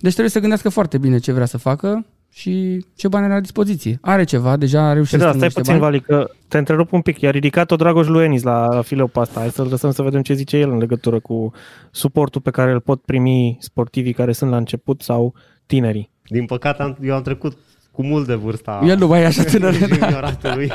[0.00, 3.40] Deci trebuie să gândească foarte bine ce vrea să facă și ce bani are la
[3.40, 3.98] dispoziție.
[4.02, 6.04] Are ceva, deja a reușit Da, să stai strângă puțin, niște bani.
[6.08, 7.20] Vali, că te întrerup un pic.
[7.20, 9.40] I-a ridicat-o Dragoș lui Enis la fileu pe asta.
[9.40, 11.52] Hai să-l lăsăm să vedem ce zice el în legătură cu
[11.90, 15.34] suportul pe care îl pot primi sportivii care sunt la început sau
[15.66, 16.10] tinerii.
[16.28, 17.56] Din păcate, am, eu am trecut
[17.92, 19.74] cu mult de vârsta El nu mai e așa tânăr.
[19.74, 20.72] junioratului.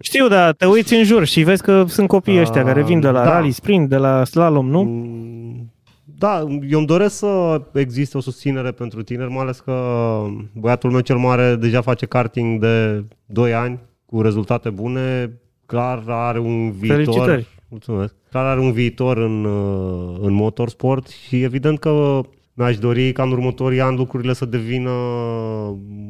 [0.00, 3.00] Știu, dar te uiți în jur și vezi că sunt copiii ăștia Ah, care vin
[3.00, 3.30] de la da.
[3.32, 4.82] rally sprint, de la slalom, nu?
[4.82, 5.72] Mm,
[6.18, 11.00] Da, eu îmi doresc să existe o susținere pentru tineri, mai ales că băiatul meu
[11.00, 15.32] cel mare deja face karting de 2 ani cu rezultate bune,
[15.66, 16.96] clar are un viitor.
[16.96, 17.46] Felicitări.
[17.68, 18.14] Mulțumesc.
[18.30, 22.20] Clar are un viitor în, uh, în motorsport și evident că
[22.54, 24.90] mi-aș dori ca în următorii ani lucrurile să devină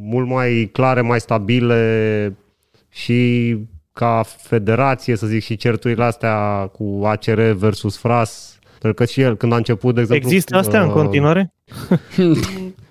[0.02, 2.36] mult mai clare, mai stabile
[2.88, 3.56] și
[3.92, 9.36] ca federație, să zic, și certurile astea cu ACR versus FRAS, pentru că și el,
[9.36, 10.28] când a început, de exemplu...
[10.28, 11.52] Există astea în uh, continuare?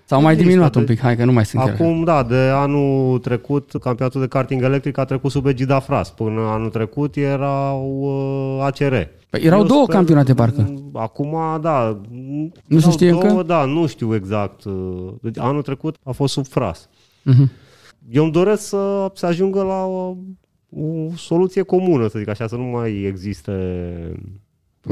[0.09, 1.73] Sau mai Există, diminuat un deci- pic, hai că nu mai sunt chiar.
[1.73, 6.09] Acum, da, de anul trecut, campionatul de karting electric a trecut sub egida FRAS.
[6.09, 7.99] Până anul trecut erau
[8.57, 8.95] uh, ACR.
[9.29, 10.73] Păi erau două campionate, parcă.
[10.93, 12.01] Acum, da.
[12.67, 13.43] Nu se erau știe două, încă?
[13.43, 14.63] Da, nu știu exact.
[14.63, 14.73] uh,
[15.21, 16.89] Deci, anul trecut a fost sub FRAS.
[17.23, 17.51] Mhm.
[18.09, 20.15] Eu îmi doresc să se ajungă la o,
[20.69, 23.51] o soluție comună, să zic așa, să nu mai existe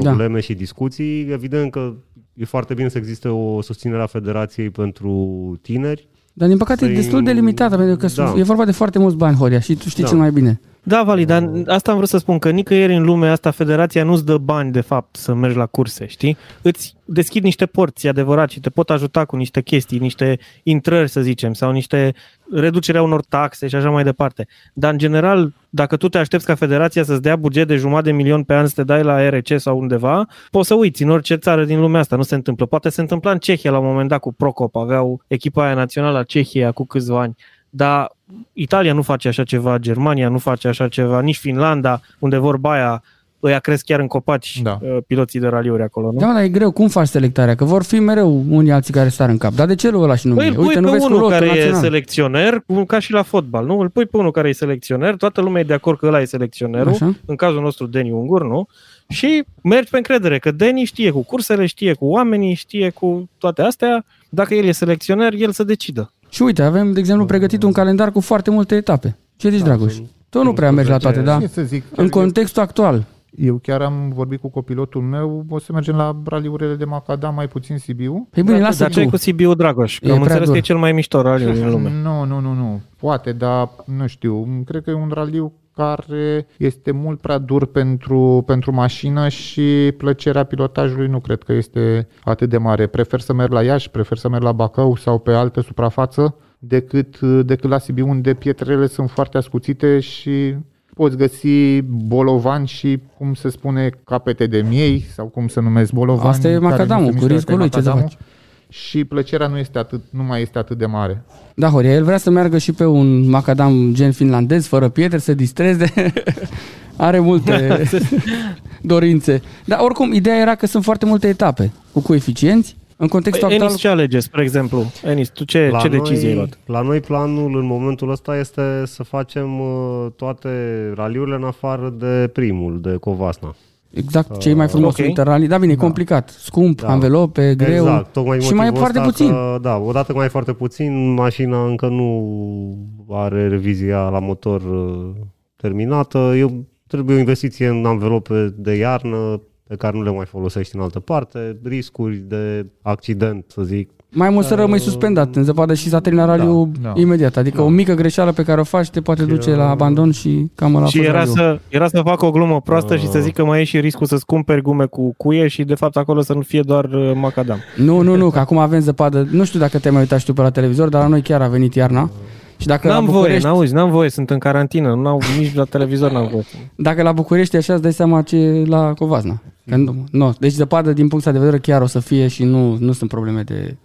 [0.02, 0.40] probleme da.
[0.40, 1.20] și discuții.
[1.30, 1.92] Evident că
[2.34, 6.08] e foarte bine să existe o susținere a federației pentru tineri.
[6.32, 8.34] Dar din păcate e Să-i- destul de limitată, pentru că Da.
[8.36, 10.08] e vorba de foarte mulți bani, Horia, și tu știi Da.
[10.08, 10.60] cel mai bine.
[10.88, 14.24] Da, Vali, dar asta am vrut să spun, că nicăieri în lumea asta federația nu-ți
[14.24, 16.36] dă bani, de fapt, să mergi la curse, știi?
[16.62, 21.08] Îți deschid niște porți, e adevărat, și te pot ajuta cu niște chestii, niște intrări,
[21.08, 22.14] să zicem, sau niște
[22.52, 24.46] reducerea unor taxe și așa mai departe.
[24.72, 28.16] Dar, în general, dacă tu te aștepți ca federația să-ți dea buget de jumătate de
[28.16, 31.34] milion pe an să te dai la RC sau undeva, poți să uiți în orice
[31.34, 32.66] țară din lumea asta, nu se întâmplă.
[32.66, 36.18] Poate se întâmpla în Cehia la un moment dat cu Procop, aveau echipa aia națională
[36.18, 37.36] a Cehiei cu câțiva ani.
[37.76, 38.10] Dar
[38.52, 43.02] Italia nu face așa ceva, Germania nu face așa ceva, nici Finlanda, unde vorba aia,
[43.42, 44.78] ăia cresc chiar în copaci Da.
[44.82, 46.18] uh, piloții de raliuri acolo, nu?
[46.18, 46.70] Da, mă, dar e greu.
[46.70, 47.54] Cum faci selectarea?
[47.54, 49.52] Că vor fi mereu unii alții care sar în cap.
[49.52, 50.52] Dar de ce lui ăla și nu Păi mie?
[50.56, 51.80] îl pui Uite, nu pe vezi cu unul lotul care e național.
[51.82, 53.78] selecționer, cum- ca și la fotbal, nu?
[53.78, 56.24] Îl pui pe unul care e selecționer, toată lumea e de acord că ăla e
[56.24, 57.14] selecționerul, Așa.
[57.26, 58.66] în cazul nostru Deni Ungur, nu?
[59.08, 63.62] Și mergi pe încredere, că Deni știe cu cursele, știe cu oamenii, știe cu toate
[63.62, 64.04] astea.
[64.28, 66.12] Dacă el e selecționer, el să decidă.
[66.36, 69.16] Și uite, avem, de exemplu, pregătit un calendar cu foarte multe etape.
[69.36, 69.92] Ce zici, Dragoș?
[69.94, 71.40] sunt Tu nu prea mergi la toate, da?
[71.40, 71.84] Ce să zic?
[71.94, 73.04] În contextul actual.
[73.36, 77.48] Eu chiar am vorbit cu copilotul meu, o să mergem la raliurile de Macadam, mai
[77.48, 78.28] puțin Sibiu.
[78.30, 79.10] Păi bine, lasă Dar ce ai tu.
[79.10, 79.98] cu Sibiu Dragoș?
[79.98, 80.52] Că E am prea înțeles dur.
[80.52, 81.90] că e cel mai mișto raliu din lume.
[82.02, 82.80] Nu, nu, nu, nu.
[82.96, 84.62] Poate, dar nu știu.
[84.66, 90.44] Cred că e un raliu care este mult prea dur pentru, pentru mașină și plăcerea
[90.44, 92.86] pilotajului nu cred că este atât de mare.
[92.86, 97.20] Prefer să merg la Iași, prefer să merg la Bacău sau pe altă suprafață decât,
[97.20, 100.54] decât la Sibiu, unde pietrele sunt foarte ascuțite și
[100.94, 106.28] poți găsi bolovani și, cum se spune, capete de miei sau cum se numesc bolovani.
[106.28, 108.10] Asta e care nu macadamul, se cu mișcă, riscul asta e lui, ce să macadamul.
[108.10, 108.25] faci?
[108.68, 111.24] Și plăcerea nu, este atât, nu mai este atât de mare.
[111.54, 115.34] Da, Horia, el vrea să meargă și pe un macadam gen finlandez, fără pietre, să
[115.34, 115.92] distreze.
[116.96, 117.82] Are multe
[118.82, 119.42] dorințe.
[119.64, 122.76] Dar oricum, ideea era că sunt foarte multe etape cu coeficienți.
[122.98, 124.92] În contextul Păi, actual, Enis, ce alege, spre exemplu?
[125.04, 126.58] Enis, tu ce, ce decizie ai luat?
[126.66, 130.48] La noi planul în momentul ăsta este să facem uh, toate
[130.94, 133.56] raliurile în afară de primul, de Covasna.
[133.96, 135.06] Exact, cei mai frumos ok.
[135.08, 135.24] okay.
[135.24, 135.46] rally.
[135.46, 136.28] Da, bine, e complicat.
[136.28, 136.88] Scump, Da.
[136.88, 137.84] anvelope, greu.
[137.84, 139.30] Exact, tocmai și mai e motivul foarte ăsta puțin.
[139.30, 142.78] Că, da, odată că mai e foarte puțin, mașina încă nu
[143.10, 145.10] are revizia la motor uh,
[145.56, 146.18] terminată.
[146.18, 150.82] Eu trebuie o investiție în anvelope de iarnă pe care nu le mai folosești în
[150.82, 153.90] altă parte, riscuri de accident, să zic.
[154.08, 156.92] Mai mult să rămâi suspendat în zăpadă și să termina raliul da.
[156.96, 157.36] imediat.
[157.36, 157.62] Adică Da.
[157.62, 160.86] o mică greșeală pe care o faci te poate duce la abandon și cam la
[160.86, 163.64] Și era să, era să facă o glumă proastă și să zică că mai e
[163.64, 166.84] și riscul să-ți cumperi gume cu cuie și de fapt acolo să nu fie doar
[166.84, 167.58] uh, macadam.
[167.76, 169.28] Nu, nu, nu, că acum avem zăpadă.
[169.30, 171.42] Nu știu dacă te-ai mai uitat și tu pe la televizor, dar la noi chiar
[171.42, 172.10] a venit iarna.
[172.58, 175.64] Și dacă N-am la voie, București, n-auzi, n-am voie, sunt în carantină, n-au, nici la
[175.64, 176.44] televizor n-am voie.
[176.74, 179.42] dacă la București e așa, îți dai seama ce e la Covazna.
[179.68, 180.34] Că nu, nu.
[180.38, 183.10] Deci zăpadă din punctul ăsta de vedere chiar o să fie și nu, nu sunt
[183.10, 183.76] probleme de,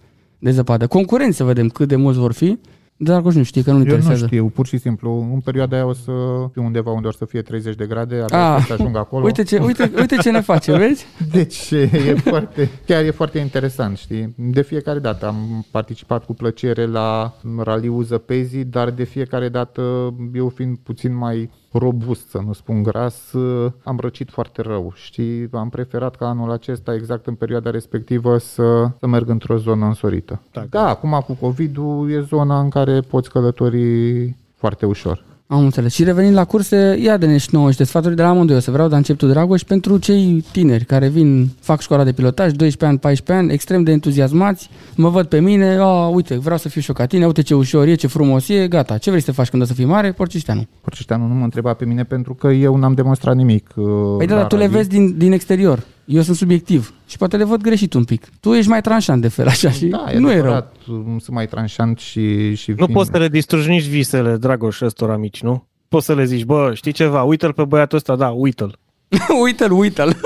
[0.42, 0.86] de zăpadă.
[0.86, 2.46] Concurenți să vedem cât de mulți vor fi,
[2.96, 4.26] dar Dragoș nu știe că nu Eu nu interesează.
[4.26, 5.30] știu, pur și simplu.
[5.32, 6.10] În perioada aia o să
[6.52, 9.24] fiu undeva unde o să fie 30 de grade, abia Ah, să ajung acolo.
[9.24, 11.06] Uite ce, uite, uite ce ne face, vezi?
[11.32, 14.34] Deci e foarte, chiar e foarte interesant, știi?
[14.36, 20.48] De fiecare dată am participat cu plăcere la raliul Zăpezii, dar de fiecare dată eu
[20.48, 24.92] fiind puțin mai robust, să nu spun gras, uh, am răcit foarte rău.
[24.94, 29.86] Știi, am preferat ca anul acesta, exact în perioada respectivă, să, să merg într-o zonă
[29.86, 30.40] însorită.
[30.52, 30.64] Da.
[30.70, 35.24] Da, acum cu COVID-ul e zona în care poți călători foarte ușor.
[35.52, 35.92] Am înțeles.
[35.94, 38.56] Și revenind la curse, ia de și nouă niște sfaturi de la amândoi.
[38.56, 42.12] O să vreau, dar încep tu, Dragoș, pentru cei tineri care vin, fac școala de
[42.12, 46.58] pilotaj, 12 ani, 14 ani, extrem de entuziasmați, mă văd pe mine, a, uite, vreau
[46.58, 48.98] să fiu și eu ca tine, uite ce ușor e, ce frumos e, gata.
[48.98, 50.12] Ce vrei să faci când o să fii mare?
[50.12, 50.66] Porcișteanu.
[50.80, 53.70] Porcișteanu nu mă întreba pe mine pentru că eu n-am demonstrat nimic.
[53.74, 53.84] uh,
[54.18, 54.76] Păi da, la dar tu le rally.
[54.76, 55.82] vezi din, din exterior.
[56.04, 58.28] Eu sunt subiectiv și poate le văd greșit un pic.
[58.40, 60.40] Tu ești mai tranșant de fel așa și Da, e nu e rău.
[60.40, 60.74] adevărat,
[61.06, 62.94] Sunt mai tranșant și, și Nu fin.
[62.94, 65.66] poți să le distrugi nici visele, Dragoș, ăstora mici, nu?
[65.88, 68.78] Poți să le zici, bă, știi ceva, uite-l pe băiatul ăsta, da, uite-l.
[69.44, 70.16] uite-l, uite-l.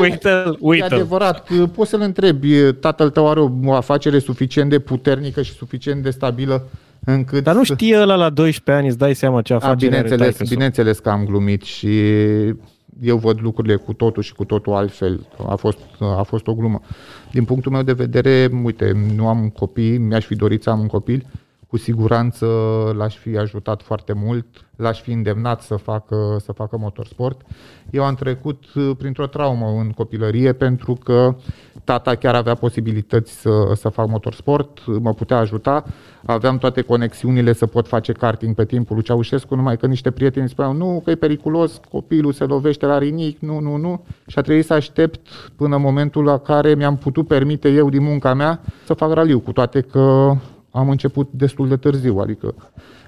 [0.00, 0.92] uite-l, E uite-l.
[0.94, 6.10] adevărat, poți să-l întrebi, tatăl tău are o afacere suficient de puternică și suficient de
[6.10, 6.68] stabilă
[7.04, 7.42] încât...
[7.44, 9.86] Dar nu să- știe ăla la 12 ani, îți dai seama ce A, afacere are
[10.02, 10.52] bineînțeles, taică-su.
[10.54, 11.88] bineînțeles că am glumit și
[13.00, 15.26] eu văd lucrurile cu totul și cu totul altfel.
[15.46, 16.80] A fost, a fost o glumă.
[17.32, 20.86] Din punctul meu de vedere, uite, nu am copii, mi-aș fi dorit să am un
[20.86, 21.26] copil,
[21.70, 22.46] cu siguranță
[22.96, 24.46] l-aș fi ajutat foarte mult,
[24.76, 27.40] l-aș fi îndemnat să facă, să facă motorsport.
[27.90, 31.36] Eu am trecut uh, printr-o traumă în copilărie pentru că
[31.84, 35.84] tata chiar avea posibilități să, să fac motorsport, mă putea ajuta,
[36.26, 40.48] aveam toate conexiunile să pot face karting pe timpul lui Ceaușescu, numai că niște prieteni
[40.48, 44.04] spuneau nu, că e periculos, copilul se lovește la rinic, nu, nu, nu.
[44.26, 48.02] Și a trebuit să aștept până în momentul la care mi-am putut permite eu din
[48.02, 50.34] munca mea să fac raliu, cu toate că
[50.70, 52.54] am început destul de târziu, adică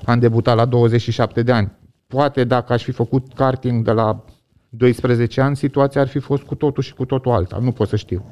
[0.05, 1.73] am debutat la 27 de ani.
[2.07, 4.25] Poate dacă aș fi făcut karting de la
[4.69, 7.59] 12 ani, situația ar fi fost cu totul și cu totul alta.
[7.61, 8.25] Nu pot să știu.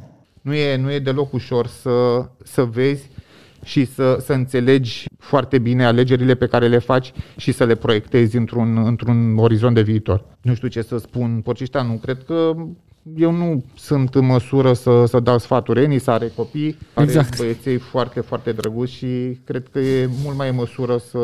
[0.43, 3.11] Nu e, nu e deloc ușor să, să vezi
[3.65, 8.37] și să, să înțelegi foarte bine alegerile pe care le faci și să le proiectezi
[8.37, 10.25] într-un, într-un orizont de viitor.
[10.43, 12.53] Nu știu ce să spun, Porcișteanu, cred că
[13.17, 15.83] eu nu sunt în măsură să, să dau sfaturi.
[15.83, 17.39] Enis are copii, are Exact.
[17.39, 21.19] băieței foarte, foarte drăguți și cred că e mult mai în măsură să,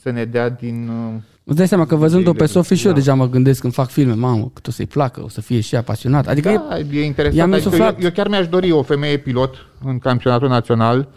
[0.00, 0.88] să ne dea din...
[0.88, 2.98] uh, Îți dai seama că văzând-o pe Ideile, Sofie și eu da.
[2.98, 5.74] deja mă gândesc când fac filme, mamă, cât o să-i placă, o să fie și
[5.74, 6.30] ea pasionată.
[6.30, 7.26] Adică e, Da, e i-am interesant.
[7.26, 8.02] Adică eu, insuflat.
[8.02, 9.54] eu chiar mi-aș dori o femeie pilot
[9.84, 11.08] în campionatul național.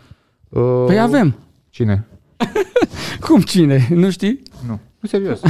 [0.49, 1.35] Uh, păi avem.
[1.69, 2.05] Cine?
[3.27, 3.87] Cum cine?
[3.89, 4.41] Nu știi?
[4.67, 4.79] Nu.
[4.99, 5.41] Nu, serios.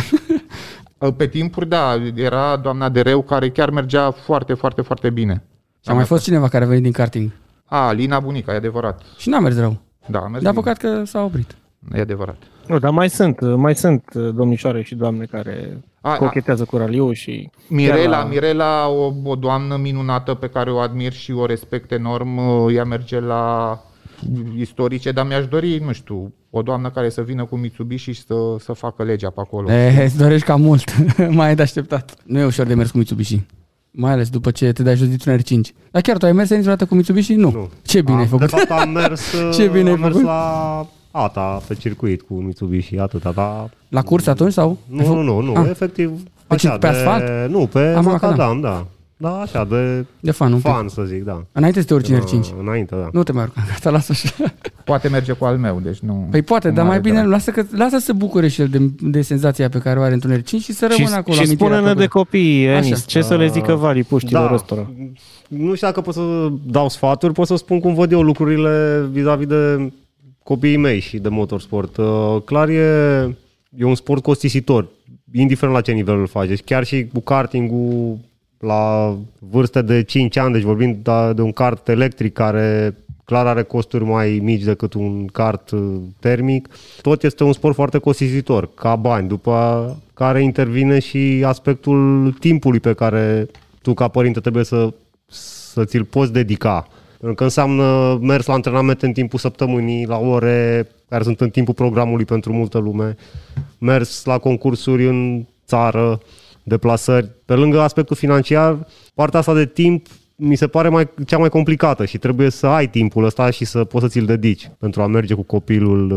[0.99, 5.43] Uh, Pe timpuri, da, era doamna de reu care chiar mergea foarte, foarte, foarte bine.
[5.83, 7.31] Și a mai fost cineva care a venit din karting.
[7.65, 9.01] A, Lina Bunica, e adevărat.
[9.17, 9.77] Și n-a mers rău.
[10.07, 10.63] Da, a mers Dar bine.
[10.63, 11.55] păcat că s-a oprit.
[11.95, 12.37] E adevărat.
[12.67, 16.17] Nu, dar mai sunt, mai sunt domnișoare și doamne care A, a.
[16.17, 17.49] cochetează cu raliu și...
[17.69, 21.91] Mirela, chiar la- Mirela o, o doamnă minunată pe care o admir și o respect
[21.91, 22.37] enorm.
[22.37, 23.79] Uh, Ea merge la
[24.57, 28.33] istorice, dar mi-aș dori, nu știu, o doamnă care să vină cu Mitsubishi și să,
[28.59, 29.71] să facă legea pe acolo.
[29.71, 30.83] E, îți dorești cam mult.
[31.29, 32.15] mai ai de așteptat.
[32.25, 33.41] Nu e ușor de mers cu Mitsubishi.
[33.91, 35.73] Mai ales după ce te dai jos dintr-un R5.
[35.91, 37.33] Dar chiar tu ai mers niciodată cu Mitsubishi?
[37.33, 37.51] Nu.
[37.51, 37.69] Nu.
[37.81, 38.49] Ce bine am, ai făcut.
[38.49, 39.21] De fapt am mers,
[39.57, 40.27] Ce bine ai am mers făcut.
[40.27, 43.69] la ATA pe circuit cu Mitsubishi, atâta, dar...
[43.89, 44.69] La curs atunci sau?
[44.69, 46.11] Ai Nu, făcut- nu, nu, nu, Ah, efectiv...
[46.47, 47.49] Pe ce, așa, pe de, asfalt?
[47.51, 48.85] Nu, pe Am macadam, da.
[49.19, 50.71] Da, așa, de De fan, un pic.
[50.71, 51.43] fan, să zic, da.
[51.51, 52.31] Înainte să te urci în R5.
[52.31, 53.09] Uh, Înainte, da.
[53.11, 54.53] Nu te mai urca, gata, lasă așa.
[54.83, 56.27] Poate merge cu al meu, deci nu...
[56.31, 57.29] Păi poate, nu dar mai are bine drag.
[57.29, 60.13] lasă, că, lasă să se bucure și el de, de senzația pe care o are
[60.13, 61.35] într-un R5 și să rămână Și, acolo.
[61.35, 62.23] și amintirea spune-ne pe de gură.
[62.23, 63.03] copii, Enis, Așa.
[63.07, 64.53] ce să le zică valii puștilor Da.
[64.53, 64.91] ăstora?
[65.47, 69.47] Nu știu dacă pot să dau sfaturi, pot să spun cum văd eu lucrurile vis-a-vis
[69.47, 69.91] de
[70.43, 71.97] copiii mei și de motorsport.
[71.97, 73.37] Uh, Clar e,
[73.77, 74.87] e un sport costisitor,
[75.33, 76.47] indiferent la ce nivel îl faci.
[76.47, 78.17] Deci chiar și cu kartingul
[78.59, 82.95] la vârste de 5 ani, deci vorbim da- de un kart electric care
[83.27, 86.67] clar are costuri mai mici decât un kart uh, termic.
[87.01, 92.93] Tot este un sport foarte costisitor, ca bani, după care intervine și aspectul timpului pe
[92.93, 93.47] care
[93.81, 94.93] tu ca părinte trebuie să,
[95.27, 96.87] să ți-l poți dedica.
[97.17, 101.73] Pentru că înseamnă mers la antrenamente în timpul săptămânii, la ore care sunt în timpul
[101.73, 103.15] programului pentru multă lume,
[103.77, 106.19] mers la concursuri în țară,
[106.67, 107.31] deplasări.
[107.45, 110.05] Pe lângă aspectul financiar, partea asta de timp
[110.39, 113.83] mi se pare mai, cea mai complicată și trebuie să ai timpul ăsta și să
[113.83, 116.11] poți să ți-l dedici pentru a merge cu copilul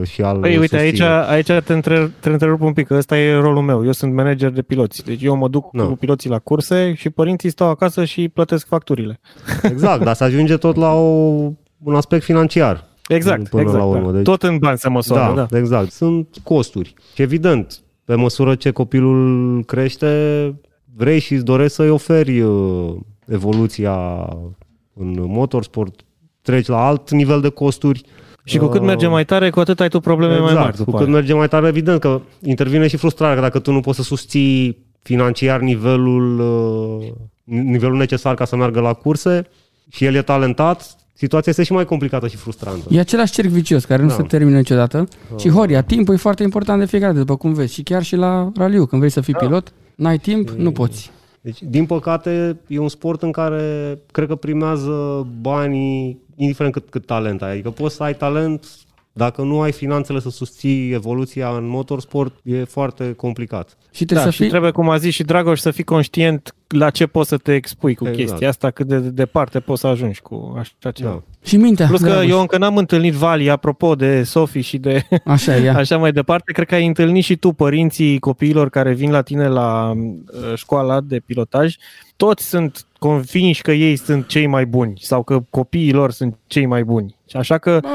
[0.00, 1.24] uh, și al Păi uite, aici, susține.
[1.28, 3.84] aici te, între, te întrerup un pic, că ăsta e rolul meu.
[3.84, 5.04] Eu sunt manager de piloți.
[5.04, 5.84] Deci eu mă duc Da.
[5.84, 9.20] cu piloții la curse și părinții stau acasă și plătesc facturile.
[9.62, 11.08] Exact, dar se ajunge tot la o,
[11.82, 12.84] un aspect financiar.
[13.08, 13.78] Exact, Până exact.
[13.80, 14.16] la urmă, da.
[14.16, 15.46] deci- Tot în bani se măsoară, da.
[15.50, 15.90] da, exact.
[15.90, 16.94] Sunt costuri.
[17.14, 20.54] Și evident, pe măsură ce copilul crește,
[20.94, 22.94] vrei și îți dorești să-i oferi uh,
[23.26, 24.28] evoluția
[24.94, 26.00] în motorsport,
[26.42, 28.04] treci la alt nivel de costuri,
[28.44, 30.76] Și cu cât Uh, merge mai tare, cu atât ai tu probleme mai mari cu
[30.76, 31.14] după cât aia.
[31.16, 34.78] merge mai tare, evident că intervine și frustrarea, că dacă tu nu poți să susții
[35.02, 37.12] financiar nivelul, uh,
[37.44, 39.46] nivelul necesar ca să meargă la curse
[39.90, 42.88] și el e talentat, situația este și mai complicată și frustrantă.
[42.90, 44.14] E același cerc vicios care nu Da.
[44.14, 45.08] se termină niciodată.
[45.38, 47.74] Și Horia, timpul e foarte important de fiecare dată, după cum vezi.
[47.74, 51.10] Și chiar și la raliu, când vrei să fii pilot, n-ai timp, nu poți.
[51.40, 57.06] Deci, din păcate, e un sport în care cred că primează banii, indiferent cât, cât
[57.06, 57.50] talent ai.
[57.50, 58.66] Adică poți să ai talent,
[59.12, 63.76] dacă nu ai finanțele să susții evoluția în motorsport, e foarte complicat.
[63.90, 64.48] Și trebuie Da, să și fii...
[64.48, 67.94] trebuie, cum a zis și Dragoș, să fii conștient la ce poți să te expui
[67.94, 68.28] cu Exact.
[68.28, 71.10] chestia asta, cât de departe poți să ajungi cu așa ceva.
[71.10, 71.22] Da.
[71.44, 71.86] Și mintea.
[71.86, 72.28] Plus că Dragoș.
[72.28, 75.70] eu încă n-am întâlnit Vali, apropo de Sofi și de Așa e.
[75.82, 79.48] așa mai departe, cred că ai întâlnit și tu părinții copiilor care vin la tine
[79.48, 81.74] la uh, școala de pilotaj.
[82.16, 86.66] Toți sunt convinși că ei sunt cei mai buni sau că copiii lor sunt cei
[86.66, 87.16] mai buni.
[87.28, 87.88] Și așa că Bă,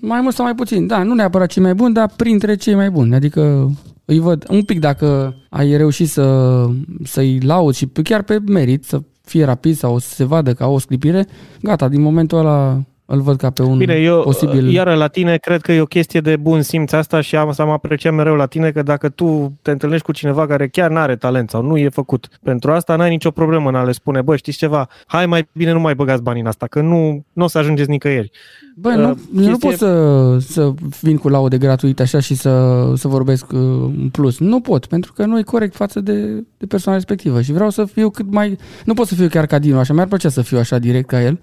[0.00, 2.90] Mai mult sau mai puțin, da, nu neapărat cei mai buni, dar printre cei mai
[2.90, 3.14] buni.
[3.14, 3.70] Adică
[4.12, 6.66] îi văd un pic dacă ai reușit să,
[7.04, 10.78] să-i lauzi și chiar pe merit, să fie rapid sau să se vadă ca o
[10.78, 11.26] sclipire,
[11.62, 12.82] gata, din momentul ăla
[13.12, 14.72] îl văd ca pe un Bine, eu posibil...
[14.72, 17.62] iar la tine cred că e o chestie de bun simț asta și am să
[17.62, 20.96] am apreciat mereu la tine că dacă tu te întâlnești cu cineva care chiar nu
[20.98, 24.22] are talent sau nu e făcut pentru asta, n-ai nicio problemă în a le spune,
[24.22, 27.44] bă, știți ceva, hai mai bine nu mai băgați banii în asta, că nu, nu
[27.44, 28.30] o să ajungeți nicăieri.
[28.76, 32.34] Bă, nu, Uh, eu nu chestie- pot să, să vin cu laude gratuite așa și
[32.34, 33.60] să, să vorbesc uh,
[34.00, 34.38] în plus.
[34.38, 37.84] Nu pot, pentru că nu e corect față de, de persoana respectivă și vreau să
[37.84, 38.58] fiu cât mai...
[38.84, 41.22] Nu pot să fiu chiar ca Dinu, așa, mi-ar plăcea să fiu așa direct ca
[41.22, 41.40] el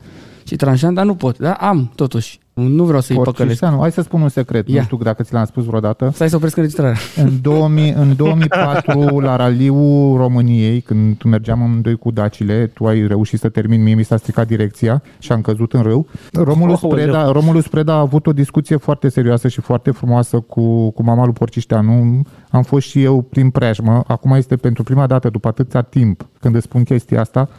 [0.49, 1.37] și tranșant, dar nu pot.
[1.37, 2.39] Dar am, totuși.
[2.53, 3.37] Nu vreau să-i păcălesc.
[3.59, 4.75] Porcișanu, hai să spun un secret, Ia.
[4.75, 6.11] nu știu dacă ți l-am spus vreodată.
[6.13, 6.97] Stai să opresc înregistrarea.
[7.15, 13.39] În, 2000, în 2004, la raliul României, când mergeam amândoi cu dacile, tu ai reușit
[13.39, 16.07] să termin, mie mi s-a stricat direcția și am căzut în râu.
[16.33, 17.03] Romulus Aoleu.
[17.03, 21.23] Preda, Romulus Preda a avut o discuție foarte serioasă și foarte frumoasă cu, cu mama
[21.23, 22.21] lui Porcișteanu.
[22.49, 24.03] Am fost și eu prin preajmă.
[24.07, 27.49] Acum este pentru prima dată, după atâția timp, când îți spun chestia asta.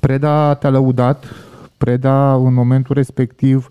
[0.00, 1.24] Preda te-a lăudat,
[1.78, 3.70] Preda în momentul respectiv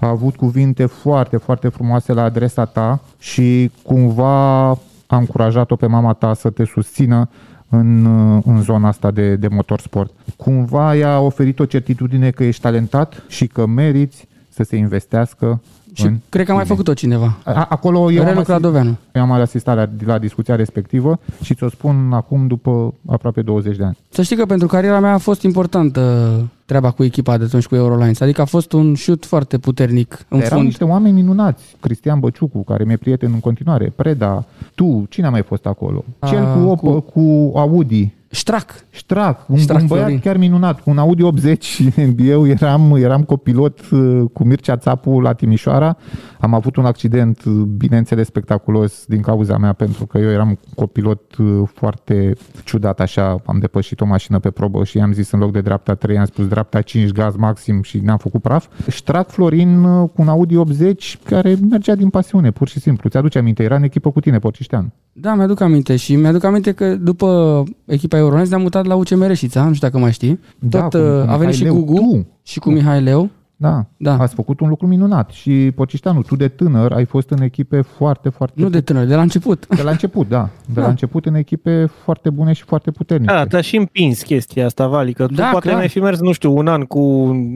[0.00, 4.68] a avut cuvinte foarte, foarte frumoase la adresa ta și cumva
[5.06, 7.28] a încurajat-o pe mama ta să te susțină
[7.68, 8.06] în,
[8.44, 10.12] în zona asta de, de motorsport.
[10.36, 15.60] Cumva i-a oferit o certitudine că ești talentat și că meriți să se investească
[15.98, 16.74] Și în cred că a mai tine.
[16.76, 17.36] făcut-o cineva.
[17.44, 18.96] A- Acolo eu am, Relu asist, Cladoveanu.
[19.14, 23.84] eu am asistat la, la discuția respectivă și ți-o spun acum după aproape 20 de
[23.84, 23.96] ani.
[24.08, 26.30] Să știi că pentru cariera mea a fost importantă
[26.64, 28.20] treaba cu echipa de atunci cu Eurolines.
[28.20, 30.64] Adică a fost un shoot foarte puternic în Erau fund.
[30.64, 31.76] niște oameni minunați.
[31.80, 34.44] Cristian Băciucu, care mi-e prieten în continuare, Preda,
[34.74, 36.04] tu, cine a mai fost acolo?
[36.26, 37.50] Cel A, cu, Opel, cu- cu...
[37.50, 38.84] cu Audi, Strac.
[38.90, 40.20] Strac, un, Strac un băiat Florin.
[40.20, 41.82] chiar minunat, cu un Audi 80
[42.18, 45.96] eu eram, eram copilot uh, cu Mircea Țapu la Timișoara.
[46.40, 51.36] Am avut un accident, uh, bineînțeles, spectaculos din cauza mea, pentru că eu eram copilot
[51.36, 52.32] uh, foarte
[52.64, 53.36] ciudat așa.
[53.46, 56.24] Am depășit o mașină pe probă și i-am zis în loc de dreapta 3, am
[56.24, 58.66] spus dreapta 5, gaz maxim și ne-am făcut praf.
[58.88, 63.08] Strac Florin uh, cu un Audi 80 care mergea din pasiune, pur și simplu.
[63.08, 64.92] Ți-aduce aminte, era în echipă cu tine, Porciștean.
[65.20, 69.64] Da, mi-aduc aminte și mi-aduc aminte că după echipa Eurolines ne-am mutat la UCM Reșița,
[69.64, 70.40] nu știu dacă mai știi.
[70.58, 71.74] Da, Tot cu- uh, cu a venit Mihai și Leu.
[71.74, 72.26] Gugu Tu.
[72.42, 73.28] și cu Mihai Leu.
[73.60, 74.16] Da, Da.
[74.18, 78.28] ați făcut un lucru minunat și Pocișteanu, tu de tânăr ai fost în echipe foarte,
[78.28, 78.60] foarte...
[78.60, 79.66] Nu de tânăr, de la început.
[79.76, 80.48] de la început, da.
[80.66, 80.80] De Da.
[80.80, 83.32] la început în echipe foarte bune și foarte puternice.
[83.32, 85.78] Da, te-a și împins chestia asta, Vali, că tu Da, poate clar.
[85.78, 87.00] n-ai fi mers, nu știu, un an cu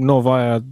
[0.00, 0.64] nova aia,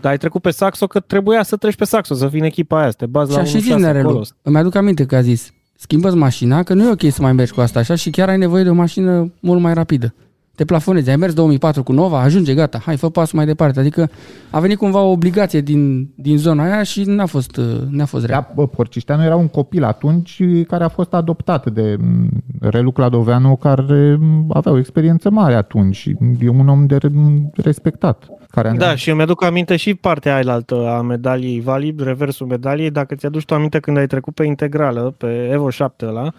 [0.00, 2.80] dar ai trecut pe Saxo că trebuia să treci pe Saxo, să fii în echipa
[2.80, 4.08] aia, să te bazi Și la a și zis 1-6 Nerelu.
[4.08, 4.22] acolo.
[4.42, 7.52] Îmi aduc aminte că a zis, schimbă mașina, că nu e ok să mai mergi
[7.52, 10.14] cu asta așa și chiar ai nevoie de o mașină mult mai rapidă.
[10.54, 13.80] Te plafonezi, ai mers 2004 cu Nova, ajunge, gata, hai, fă pasul mai departe.
[13.80, 14.10] Adică
[14.50, 18.26] a venit cumva o obligație din, din zona aia și n-a fost, uh, n-a fost
[18.26, 18.40] rea.
[18.40, 22.28] Da, bă, Porcișteanu era un copil atunci care a fost adoptat de m,
[22.60, 25.96] Relu Cladoveanu, care m, avea o experiență mare atunci.
[25.96, 27.10] și E un om de re-
[27.54, 28.28] respectat.
[28.50, 30.64] Care Da, și eu mi-aduc aminte și partea aia
[30.96, 35.48] a medaliei Vali, reversul medaliei, dacă ți-aduci tu aminte când ai trecut pe integrală, pe
[35.52, 36.32] Evo 7 ăla, uh,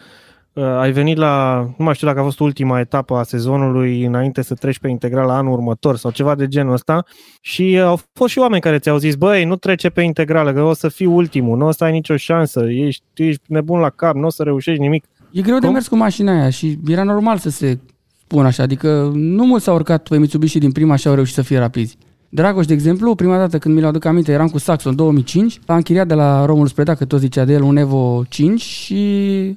[0.54, 4.54] ai venit la, nu mai știu dacă a fost ultima etapă a sezonului înainte să
[4.54, 7.06] treci pe integrală anul următor sau ceva de genul ăsta
[7.42, 10.62] și uh, au fost și oameni care ți-au zis, băi, nu trece pe integrală, că
[10.62, 14.16] o să fii ultimul, nu o să ai nicio șansă, ești, ești nebun la cap,
[14.16, 15.06] nu o să reușești nimic.
[15.32, 15.74] E greu de Cum?
[15.74, 17.80] mers cu mașina aia și era normal să se
[18.24, 18.64] spună așa.
[18.64, 21.98] Adică nu mulți s-au urcat pe Mitsubishi din prima și au reușit să fie rapizi.
[22.34, 25.76] Dragoș, de exemplu, prima dată când mi-l aduc aminte, eram cu Saxo în 2005, a
[25.76, 29.06] închiriat de la Romul Spreda, că tot zicea de el, un Evo 5 și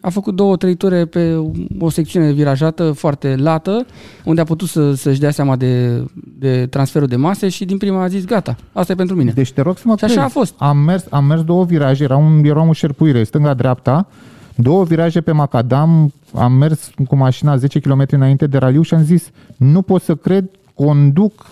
[0.01, 1.35] a făcut două, trei ture pe
[1.79, 3.87] o secțiune virajată foarte lată,
[4.25, 6.05] unde a putut să, să-și dea seama de,
[6.39, 9.33] de transferul de mase și din prima a zis, gata, asta e pentru mine.
[9.35, 10.27] Deci te rog să mă Și așa crezi.
[10.27, 10.55] a fost.
[10.59, 14.07] Am mers, am mers două viraje, era un, era un șerpuire, stânga-dreapta,
[14.55, 19.03] două viraje pe macadam, am mers cu mașina 10 km înainte de raliu și am
[19.03, 20.45] zis, nu pot să cred,
[20.75, 21.47] conduc,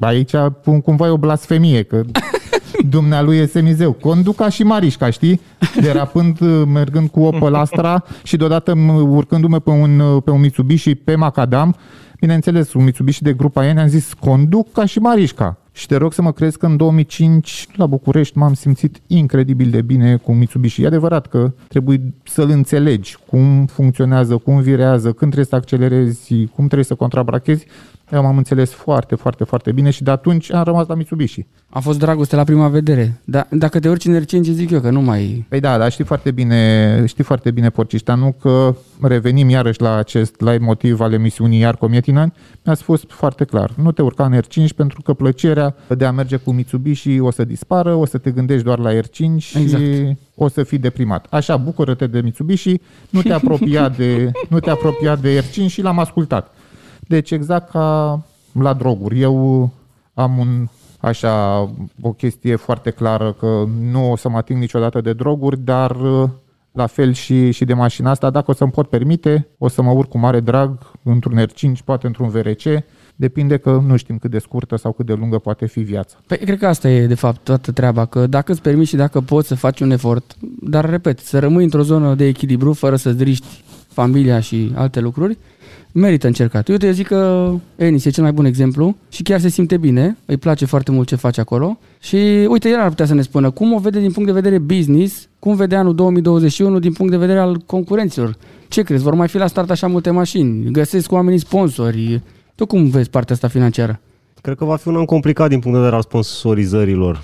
[0.00, 2.02] aici pun cumva e o blasfemie, că
[2.88, 3.92] dumnealui e semizeu.
[3.92, 5.40] Conduc ca și Marișca, știi?
[5.80, 6.38] Derapând,
[6.72, 11.76] mergând cu Opel Astra și deodată m- urcându-mă pe un, pe un Mitsubishi pe macadam,
[12.20, 15.58] bineînțeles, un Mitsubishi de grupa N, am zis, conduc ca și Marișca.
[15.72, 19.82] Și te rog să mă crezi că în 2005 la București m-am simțit incredibil de
[19.82, 20.82] bine cu Mitsubishi.
[20.82, 26.64] E adevărat că trebuie să-l înțelegi cum funcționează, cum virează, când trebuie să accelerezi, cum
[26.64, 27.66] trebuie să contrabrachezi.
[28.12, 31.46] Eu m-am înțeles foarte, foarte, foarte bine și de atunci am rămas la Mitsubishi.
[31.68, 33.20] A fost dragoste la prima vedere.
[33.24, 35.46] Da, dacă te urci în R5, zic eu că nu mai...
[35.48, 40.40] Păi da, dar știi foarte bine, știi foarte bine, Porciștanu, că revenim iarăși la acest
[40.40, 42.32] live motiv al emisiunii Iar Comietinani,
[42.64, 46.36] mi-a spus foarte clar, nu te urca în R5 pentru că plăcerea de a merge
[46.36, 49.82] cu Mitsubishi o să dispară, o să te gândești doar la R5 și Exact.
[50.34, 51.26] o să fii deprimat.
[51.30, 52.80] Așa, bucură-te de Mitsubishi,
[53.10, 56.54] nu te apropia de, nu te apropia de R5 și l-am ascultat.
[57.06, 58.20] Deci exact ca
[58.52, 59.20] la droguri.
[59.20, 59.70] Eu
[60.14, 60.68] am un
[61.00, 61.58] așa
[62.00, 66.28] o chestie foarte clară că nu o să mă ating niciodată de droguri, dar uh,
[66.72, 69.90] la fel și, și de mașina asta, dacă o să-mi pot permite, o să mă
[69.90, 72.62] urc cu mare drag într-un R5, poate într-un VRC,
[73.16, 76.16] depinde că nu știm cât de scurtă sau cât de lungă poate fi viața.
[76.26, 79.20] Păi, cred că asta e, de fapt, toată treaba, că dacă îți permiți și dacă
[79.20, 83.22] poți să faci un efort, dar, repet, să rămâi într-o zonă de echilibru, fără să-ți
[83.22, 85.38] riști familia și alte lucruri,
[85.96, 86.68] merită încercat.
[86.68, 90.16] Uite, eu zic că Enis e cel mai bun exemplu și chiar se simte bine,
[90.24, 93.50] îi place foarte mult ce face acolo și, uite, el ar putea să ne spună
[93.50, 97.18] cum o vede din punct de vedere business, cum vede anul 2021 din punct de
[97.18, 98.36] vedere al concurenților.
[98.68, 100.70] Ce crezi, vor mai fi la start așa multe mașini?
[100.70, 102.22] Găsesc oamenii sponsori?
[102.54, 104.00] Tu cum vezi partea asta financiară?
[104.40, 107.22] Cred că va fi un an complicat din punct de vedere al sponsorizărilor.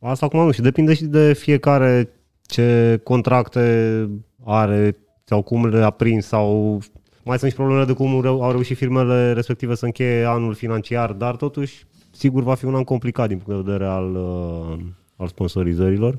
[0.00, 2.10] Asta acum nu știu, depinde și de fiecare
[2.46, 4.08] ce contracte
[4.44, 6.78] are sau cum le-a prins sau
[7.30, 11.12] mai sunt și problemele de cum reu- au reușit firmele respective să încheie anul financiar,
[11.12, 14.78] dar totuși sigur va fi un an complicat din punct de vedere al, uh,
[15.16, 16.18] al sponsorizărilor.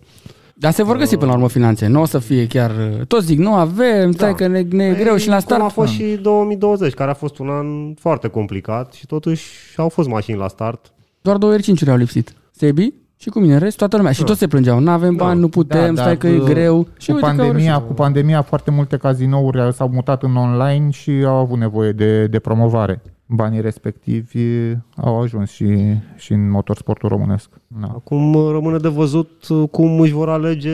[0.55, 1.87] Dar se vor găsi până la urmă finanțe.
[1.87, 2.71] Nu o să fie chiar...
[3.07, 4.35] Toți zic, nu avem, stai Da.
[4.35, 5.71] că ne, ne e greu și la Cum a start.
[5.73, 9.43] fost și 2020, care a fost un an foarte complicat și totuși
[9.77, 10.91] au fost mașini la start.
[11.21, 12.33] Doar două ori cinci au lipsit.
[12.51, 14.11] Sebi și cu mine, în rest, toată lumea.
[14.11, 14.79] Și toți se plângeau.
[14.79, 16.87] Nu avem bani, nu putem, stai că e uh, greu.
[16.97, 17.87] Și cu, uite că au pandemia, reușit.
[17.87, 22.39] cu pandemia, foarte multe cazinouri s-au mutat în online și au avut nevoie de, de
[22.39, 23.01] promovare.
[23.25, 27.49] Banii respectivi au ajuns și, și în motorsportul românesc.
[27.67, 27.87] Da.
[27.87, 30.71] Acum uh, rămâne de văzut uh, cum își vor alege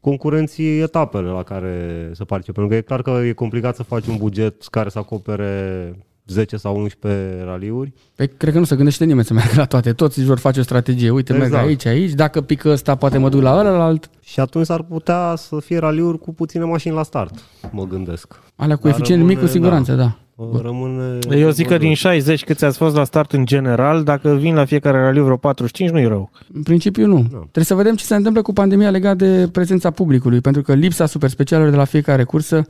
[0.00, 2.60] concurenții etapele la care să participe.
[2.60, 5.94] Pentru că e clar că e complicat să faci un buget care să acopere
[6.30, 7.92] 10 sau 11 raliuri.
[8.16, 9.92] Păi, cred că nu se gândește nimeni să meargă la toate.
[9.92, 11.10] Toți își vor face o strategie.
[11.10, 11.66] Uite, merg Exact.
[11.66, 12.12] aici, aici.
[12.12, 14.10] Dacă pică ăsta, poate mă duc la ălalt.
[14.22, 17.34] Și atunci s-ar putea să fie raliuri cu puține mașini la start,
[17.70, 18.40] mă gândesc.
[18.56, 20.16] Alea cu Dar eficient mic, cu rămâne, siguranță, da.
[20.62, 21.86] Rămâne Eu zic că văzut.
[21.86, 25.36] din 60 câți ați fost la start în general, dacă vin la fiecare raliu vreo
[25.36, 26.30] 45, nu-i rău.
[26.54, 27.22] În principiu nu.
[27.28, 31.06] Trebuie să vedem ce se întâmplă cu pandemia legat de prezența publicului, pentru că lipsa
[31.06, 32.66] super specialelor de la fiecare cursă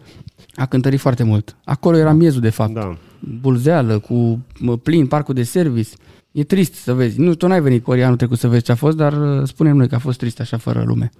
[0.54, 1.56] a cântărit foarte mult.
[1.64, 2.72] Acolo era miezul, de fapt.
[2.72, 2.96] Da.
[3.40, 5.90] Bulzeală, cu mă, plin, parcul de service.
[6.32, 7.20] E trist să vezi.
[7.20, 9.76] Nu, tu n-ai venit ori anul trecut să vezi ce a fost, dar uh, spunem
[9.76, 11.10] noi că a fost trist așa fără lume.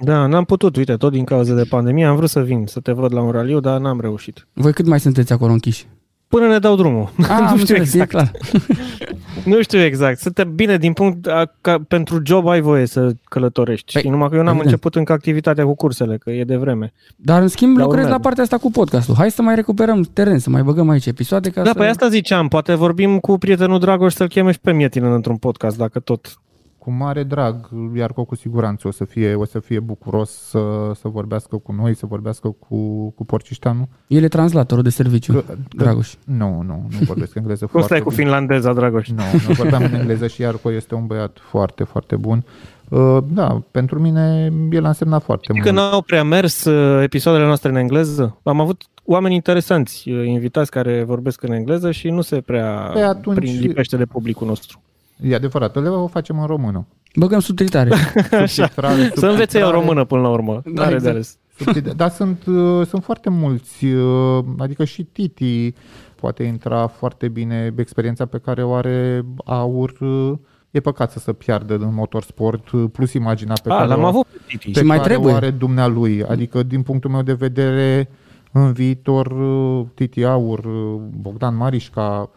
[0.00, 2.92] Da, n-am putut, uite, tot din cauza de pandemie, am vrut să vin, să te
[2.92, 4.46] văd la un raliu, dar n-am reușit.
[4.52, 5.86] Voi cât mai sunteți acolo închiși?
[6.28, 7.10] Până ne dau drumul.
[7.22, 8.10] Ah, am nu știu înțeles, exact.
[8.12, 8.30] E clar.
[9.44, 10.18] Nu știu exact.
[10.18, 13.92] Suntem bine din punct a, ca, pentru job ai voie să călătorești.
[13.92, 14.70] Păi, Păi, numai că eu n-am evident.
[14.72, 16.92] început încă activitatea cu cursele, că e de vreme.
[17.16, 18.20] Dar în schimb Da, lucrez urmează.
[18.22, 19.14] la partea asta cu podcastul.
[19.14, 21.74] Hai să mai recuperăm teren, să mai băgăm aici episoade ca Da, să...
[21.74, 25.76] păi asta ziceam, poate vorbim cu prietenul Dragoș să-l cheme și pe Mietin într-un podcast,
[25.78, 26.38] dacă tot.
[26.88, 30.58] Cu mare drag, Iarco cu siguranță o să fie, o să fie bucuros să,
[30.94, 33.88] să vorbească cu noi, să vorbească cu, cu Porcișteanu.
[34.06, 35.44] El e translatorul de serviciu, Că-
[35.76, 36.14] Dragoș.
[36.24, 38.22] Nu, nu, nu vorbesc engleză Cum foarte stai cu bine.
[38.22, 39.08] finlandeza, Dragoș?
[39.08, 42.44] Nu, nu vorbeam în engleză și Iarco este un băiat foarte, foarte bun.
[42.88, 45.74] Uh, Da, pentru mine el a însemnat foarte Că mult.
[45.74, 48.38] n-au prea mers uh, episoadele noastre în engleză.
[48.42, 53.02] Am avut oameni interesanți, uh, invitați care vorbesc în engleză și nu se prea Păi
[53.02, 54.80] atunci- prin lipește de publicul nostru.
[55.22, 56.86] E adevărat, le o facem în română.
[57.16, 57.90] Băgăm subtitare.
[58.46, 60.60] Subtitrare, Să învețe el subtitrare, română până la urmă.
[60.64, 61.02] Da, Da, Are exact.
[61.02, 61.38] de ales.
[61.58, 61.90] Subtide.
[61.90, 65.72] Dar sunt, uh, sunt foarte mulți, uh, adică și Titi
[66.14, 69.92] poate intra foarte bine experiența pe care o are Aur.
[70.00, 70.32] uh,
[70.70, 74.06] E păcat să se piardă în motorsport, uh, plus imaginea pe A, care l-am o,
[74.06, 74.70] avut pe Titi.
[74.70, 75.32] pe Și mai care trebuie.
[75.32, 76.24] o are dumnealui.
[76.24, 78.08] Adică, din punctul meu de vedere,
[78.52, 82.30] în viitor, uh, Titi Aur, uh, Bogdan Marișca,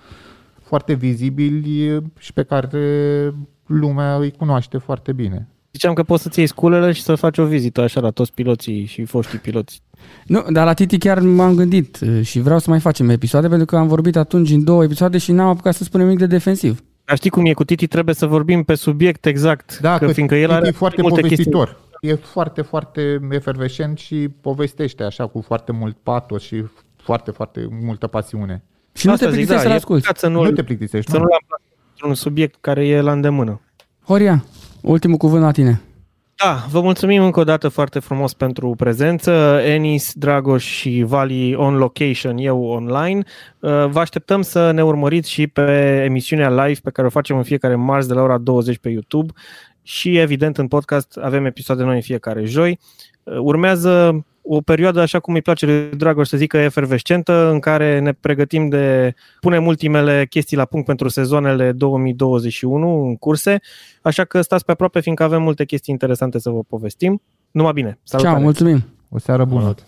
[0.71, 3.33] foarte vizibili uh, și pe care
[3.65, 5.47] lumea îi cunoaște foarte bine.
[5.71, 8.85] Ziceam că poți să-ți iei sculele și să faci o vizită așa la toți piloții
[8.85, 9.81] și foștii piloți.
[10.25, 13.65] Nu, dar la Titi chiar m-am gândit uh, și vreau să mai facem episoade pentru
[13.65, 16.83] că am vorbit atunci în două episoade și n-am apucat să spunem nimic de defensiv.
[17.05, 20.35] Dar știi cum e cu Titi, trebuie să vorbim pe subiect exact, Da, că, fiindcă
[20.35, 21.51] el are e foarte multe chestii.
[21.51, 21.79] povestitor.
[22.01, 26.63] E foarte, foarte efervescent și povestește așa cu foarte mult patos și
[26.95, 28.63] foarte, foarte multă pasiune.
[28.93, 30.01] Și nu Asta te zic, plictisești da, să-l e asculti.
[30.01, 31.23] păcat să Nu, nu, te plictisești, să nu?
[31.23, 33.61] nu l-am plasat într-un subiect care e la îndemână.
[34.05, 34.43] Horia,
[34.81, 35.81] ultimul cuvânt la tine.
[36.43, 39.31] Da, vă mulțumim încă o dată foarte frumos pentru prezență.
[39.65, 43.23] Enis, Dragoș și Vali on location, eu online.
[43.59, 47.43] Uh, Vă așteptăm să ne urmăriți și pe emisiunea live pe care o facem în
[47.43, 49.33] fiecare marți de la ora 20 pe YouTube
[49.81, 52.79] și evident în podcast avem episoade noi în fiecare joi.
[53.23, 57.99] Uh, Urmează o perioadă, așa cum îi place lui Dragoș să zică, efervescentă, în care
[57.99, 63.59] ne pregătim de punem ultimele chestii la punct pentru sezoanele 2021 în curse,
[64.01, 67.21] așa că stați pe aproape, fiindcă avem multe chestii interesante să vă povestim.
[67.51, 67.99] Numai bine!
[68.03, 68.35] Salutare!
[68.35, 68.83] Ceau, mulțumim!
[69.09, 69.61] O seară bună!
[69.61, 69.85] Salut.